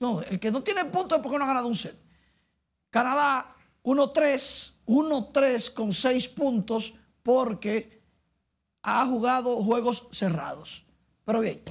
[0.00, 1.96] No, el que no tiene puntos es porque no ha ganado un set.
[2.90, 8.02] Canadá 1-3, 1-3 con 6 puntos porque
[8.82, 10.84] ha jugado juegos cerrados.
[11.24, 11.62] Pero bien,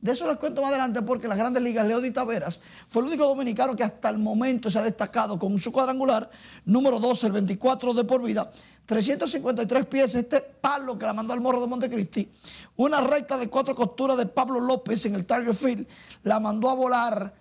[0.00, 3.26] de eso les cuento más adelante porque las grandes ligas, Leo Taveras fue el único
[3.26, 6.30] dominicano que hasta el momento se ha destacado con su cuadrangular,
[6.64, 8.50] número 12, el 24 de por vida,
[8.84, 12.30] 353 pies, este palo que la mandó al morro de Montecristi,
[12.76, 15.86] una recta de cuatro costuras de Pablo López en el Target Field,
[16.22, 17.34] la mandó a volar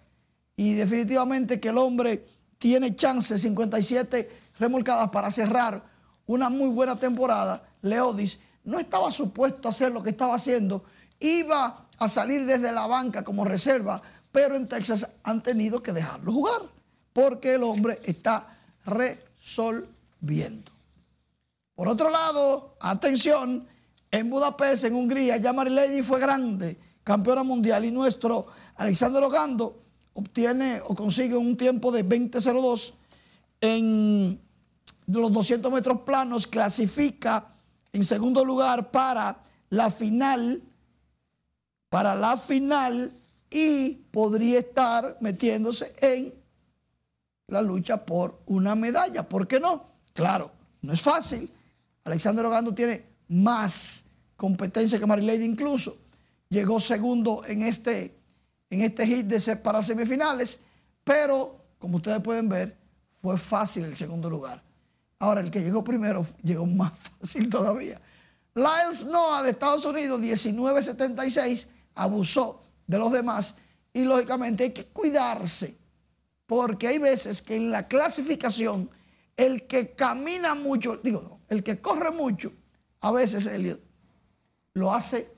[0.56, 2.26] y definitivamente que el hombre
[2.58, 5.84] tiene chance, 57 remolcadas para cerrar
[6.26, 7.64] una muy buena temporada.
[7.82, 10.84] Leodis no estaba supuesto a hacer lo que estaba haciendo,
[11.20, 16.32] iba a salir desde la banca como reserva, pero en Texas han tenido que dejarlo
[16.32, 16.62] jugar
[17.14, 20.72] porque el hombre está resolviendo.
[21.74, 23.68] Por otro lado, atención,
[24.12, 29.84] en Budapest, en Hungría, ya Marilady fue grande, campeona mundial, y nuestro Alexander Ogando
[30.14, 32.94] obtiene o consigue un tiempo de 20.02
[33.62, 34.42] en
[35.08, 37.48] los 200 metros planos, clasifica
[37.92, 40.62] en segundo lugar para la final,
[41.90, 43.14] para la final
[43.50, 46.34] y podría estar metiéndose en
[47.48, 49.28] la lucha por una medalla.
[49.28, 49.86] ¿Por qué no?
[50.14, 51.52] Claro, no es fácil.
[52.04, 54.06] Alexander Ogando tiene más
[54.36, 55.98] competencia que Marilady incluso.
[56.50, 58.18] Llegó segundo en este,
[58.70, 60.60] en este hit de para semifinales,
[61.04, 62.78] pero como ustedes pueden ver,
[63.22, 64.64] fue fácil el segundo lugar.
[65.20, 68.02] Ahora, el que llegó primero llegó más fácil todavía.
[68.54, 73.56] Lyles Noah de Estados Unidos, 1976, abusó de los demás
[73.94, 75.78] y lógicamente hay que cuidarse
[76.46, 78.90] porque hay veces que en la clasificación
[79.36, 82.54] el que camina mucho, digo, no, el que corre mucho,
[83.02, 83.82] a veces Elliot
[84.74, 85.32] lo hace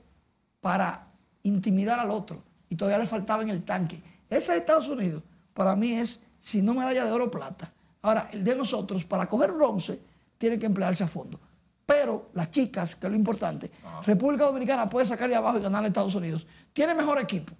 [0.60, 4.02] para intimidar al otro y todavía le faltaba en el tanque.
[4.28, 5.22] Ese de Estados Unidos
[5.54, 7.72] para mí es, si no medalla de oro plata.
[8.02, 10.00] Ahora, el de nosotros, para coger bronce,
[10.36, 11.40] tiene que emplearse a fondo.
[11.88, 13.70] Pero las chicas, que es lo importante,
[14.04, 16.46] República Dominicana puede sacar de abajo y ganar a Estados Unidos.
[16.74, 17.54] Tiene mejor equipo,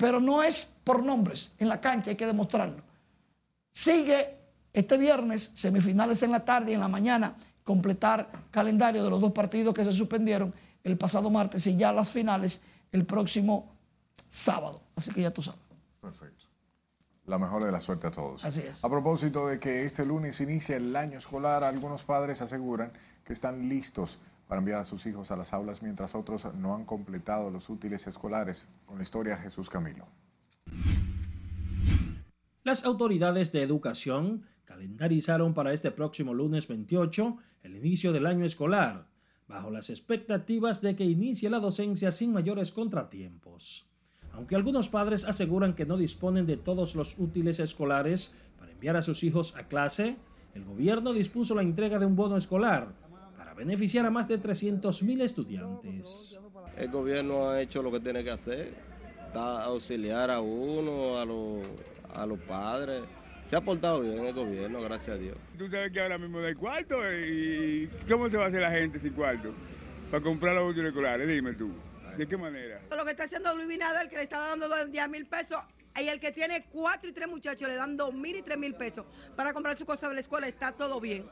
[0.00, 1.52] pero no es por nombres.
[1.58, 2.82] En la cancha hay que demostrarlo.
[3.70, 4.38] Sigue
[4.72, 9.32] este viernes, semifinales en la tarde y en la mañana, completar calendario de los dos
[9.32, 13.70] partidos que se suspendieron el pasado martes y ya las finales el próximo
[14.30, 14.80] sábado.
[14.96, 15.60] Así que ya tú sabes.
[16.00, 16.46] Perfecto.
[17.26, 18.42] La mejor de la suerte a todos.
[18.46, 18.82] Así es.
[18.82, 22.90] A propósito de que este lunes inicia el año escolar, algunos padres aseguran
[23.28, 24.18] que están listos
[24.48, 28.06] para enviar a sus hijos a las aulas, mientras otros no han completado los útiles
[28.06, 28.66] escolares.
[28.86, 30.06] Con la historia Jesús Camilo.
[32.64, 39.08] Las autoridades de educación calendarizaron para este próximo lunes 28 el inicio del año escolar,
[39.46, 43.86] bajo las expectativas de que inicie la docencia sin mayores contratiempos.
[44.32, 49.02] Aunque algunos padres aseguran que no disponen de todos los útiles escolares para enviar a
[49.02, 50.16] sus hijos a clase,
[50.54, 53.07] el gobierno dispuso la entrega de un bono escolar
[53.58, 56.38] beneficiar a más de 300.000 estudiantes.
[56.76, 58.72] El gobierno ha hecho lo que tiene que hacer,
[59.26, 61.66] está auxiliar a uno, a, los,
[62.14, 63.02] a los padres.
[63.44, 65.36] Se ha portado bien el gobierno, gracias a Dios.
[65.56, 68.70] Tú sabes que ahora mismo no hay cuarto y ¿cómo se va a hacer la
[68.70, 69.52] gente sin cuarto?
[70.10, 71.72] Para comprar los útiles escolares, dime tú.
[72.16, 72.80] ¿De qué manera?
[72.96, 75.58] Lo que está haciendo Luis Binader, que le está dando 10 mil pesos,
[76.00, 78.74] y el que tiene cuatro y tres muchachos le dan dos mil y tres mil
[78.74, 79.04] pesos
[79.34, 81.26] para comprar su cosa de la escuela, está todo bien.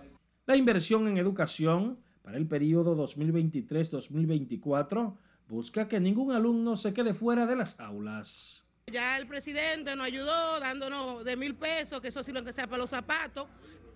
[0.46, 5.14] La inversión en educación para el periodo 2023-2024
[5.48, 8.64] busca que ningún alumno se quede fuera de las aulas.
[8.88, 12.66] Ya el presidente nos ayudó dándonos de mil pesos, que eso sí lo que sea
[12.66, 13.46] para los zapatos,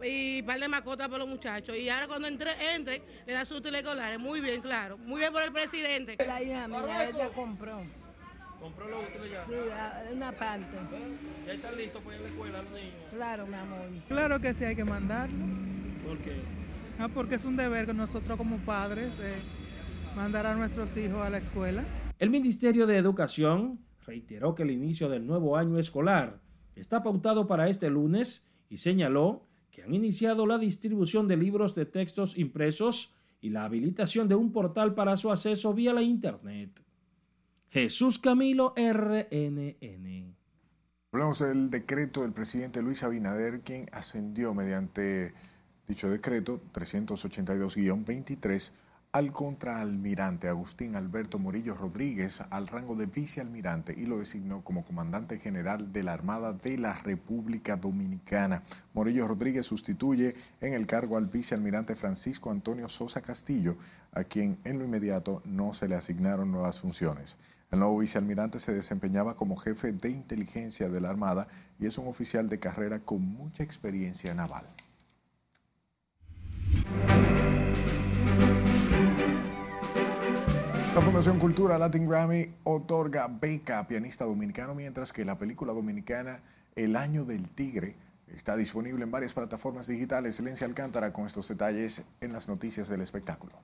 [0.01, 1.77] y par de mascotas para los muchachos.
[1.77, 4.21] Y ahora cuando entre, entre le da sus útiles escolares.
[4.21, 4.97] Muy bien, claro.
[4.97, 6.17] Muy bien por el presidente.
[6.25, 7.83] La hija mía, ella compró.
[8.61, 9.45] ¿Compró los útiles ya?
[9.49, 9.55] Sí,
[10.15, 10.77] una parte.
[11.47, 12.95] ¿Ya están listos para ir a la escuela los niños?
[13.11, 13.89] Claro, mi amor.
[14.07, 15.47] Claro que sí, hay que mandarlo.
[16.07, 16.60] ¿Por qué?
[17.01, 19.37] Ah, porque es un deber que nosotros como padres eh,
[20.15, 21.83] mandar a nuestros hijos a la escuela.
[22.19, 26.43] El Ministerio de Educación reiteró que el inicio del nuevo año escolar
[26.77, 31.87] está pautado para este lunes y señaló que han iniciado la distribución de libros de
[31.87, 36.83] textos impresos y la habilitación de un portal para su acceso vía la Internet.
[37.71, 40.37] Jesús Camilo RNN.
[41.13, 45.33] Hablamos del decreto del presidente Luis Abinader, quien ascendió mediante
[45.91, 48.71] dicho decreto 382-23
[49.11, 55.41] al contraalmirante Agustín Alberto Morillo Rodríguez al rango de vicealmirante y lo designó como comandante
[55.41, 58.63] general de la Armada de la República Dominicana.
[58.95, 63.77] Morillo Rodríguez sustituye en el cargo al vicealmirante Francisco Antonio Sosa Castillo,
[64.13, 67.37] a quien en lo inmediato no se le asignaron nuevas funciones.
[67.73, 71.49] El nuevo vicealmirante se desempeñaba como jefe de inteligencia de la Armada
[71.81, 74.67] y es un oficial de carrera con mucha experiencia naval.
[80.95, 86.41] La Fundación Cultura Latin Grammy otorga beca a pianista dominicano, mientras que la película dominicana
[86.75, 87.95] El Año del Tigre
[88.35, 90.37] está disponible en varias plataformas digitales.
[90.37, 93.55] Silencia Alcántara con estos detalles en las noticias del espectáculo.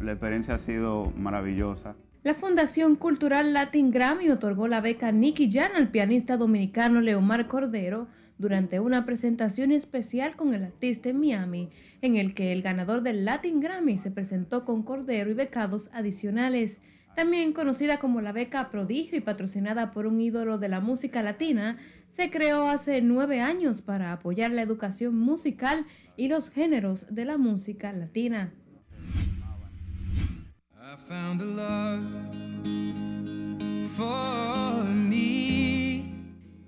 [0.00, 1.94] La experiencia ha sido maravillosa.
[2.22, 8.06] La Fundación Cultural Latin Grammy otorgó la beca Nicky Jan al pianista dominicano Leomar Cordero
[8.42, 11.70] durante una presentación especial con el artista en Miami,
[12.02, 16.80] en el que el ganador del Latin Grammy se presentó con Cordero y becados adicionales.
[17.16, 21.78] También conocida como la beca Prodigio y patrocinada por un ídolo de la música latina,
[22.10, 25.86] se creó hace nueve años para apoyar la educación musical
[26.16, 28.52] y los géneros de la música latina.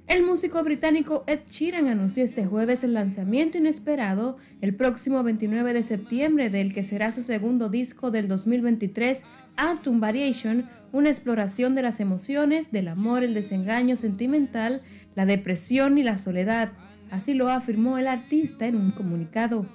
[0.07, 5.83] El músico británico Ed Sheeran anunció este jueves el lanzamiento inesperado el próximo 29 de
[5.83, 9.23] septiembre del que será su segundo disco del 2023,
[9.57, 14.83] Atom Variation, una exploración de las emociones, del amor, el desengaño sentimental,
[15.15, 16.73] la depresión y la soledad.
[17.11, 19.67] Así lo afirmó el artista en un comunicado.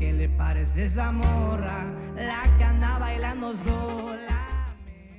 [0.00, 1.84] ¿Qué le parece esa morra?
[2.16, 4.29] La bailando sola.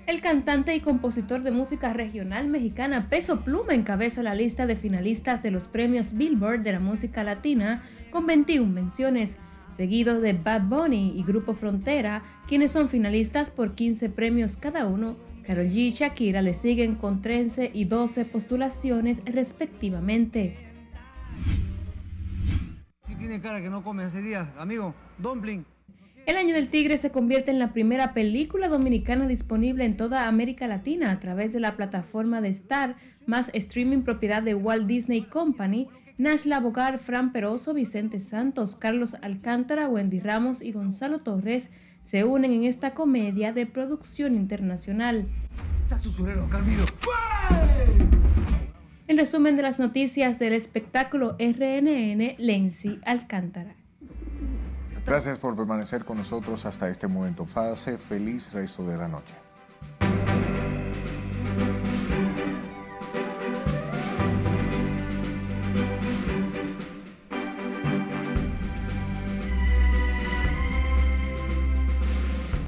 [0.07, 5.43] El cantante y compositor de música regional mexicana Peso Pluma encabeza la lista de finalistas
[5.43, 9.37] de los premios Billboard de la música latina con 21 menciones,
[9.69, 15.15] seguidos de Bad Bunny y Grupo Frontera, quienes son finalistas por 15 premios cada uno.
[15.45, 20.57] Karol G y Shakira le siguen con 13 y 12 postulaciones respectivamente.
[23.17, 24.95] tiene cara que no come hace días, amigo.
[25.19, 25.63] Dumpling.
[26.25, 30.67] El Año del Tigre se convierte en la primera película dominicana disponible en toda América
[30.67, 32.95] Latina a través de la plataforma de Star,
[33.25, 35.87] más streaming propiedad de Walt Disney Company.
[36.17, 41.71] Nashla Bogar, Fran Peroso, Vicente Santos, Carlos Alcántara, Wendy Ramos y Gonzalo Torres
[42.03, 45.25] se unen en esta comedia de producción internacional.
[49.07, 53.80] En resumen de las noticias del espectáculo RNN, Lenzi Alcántara.
[55.05, 57.45] Gracias por permanecer con nosotros hasta este momento.
[57.45, 59.33] Pase feliz resto de la noche.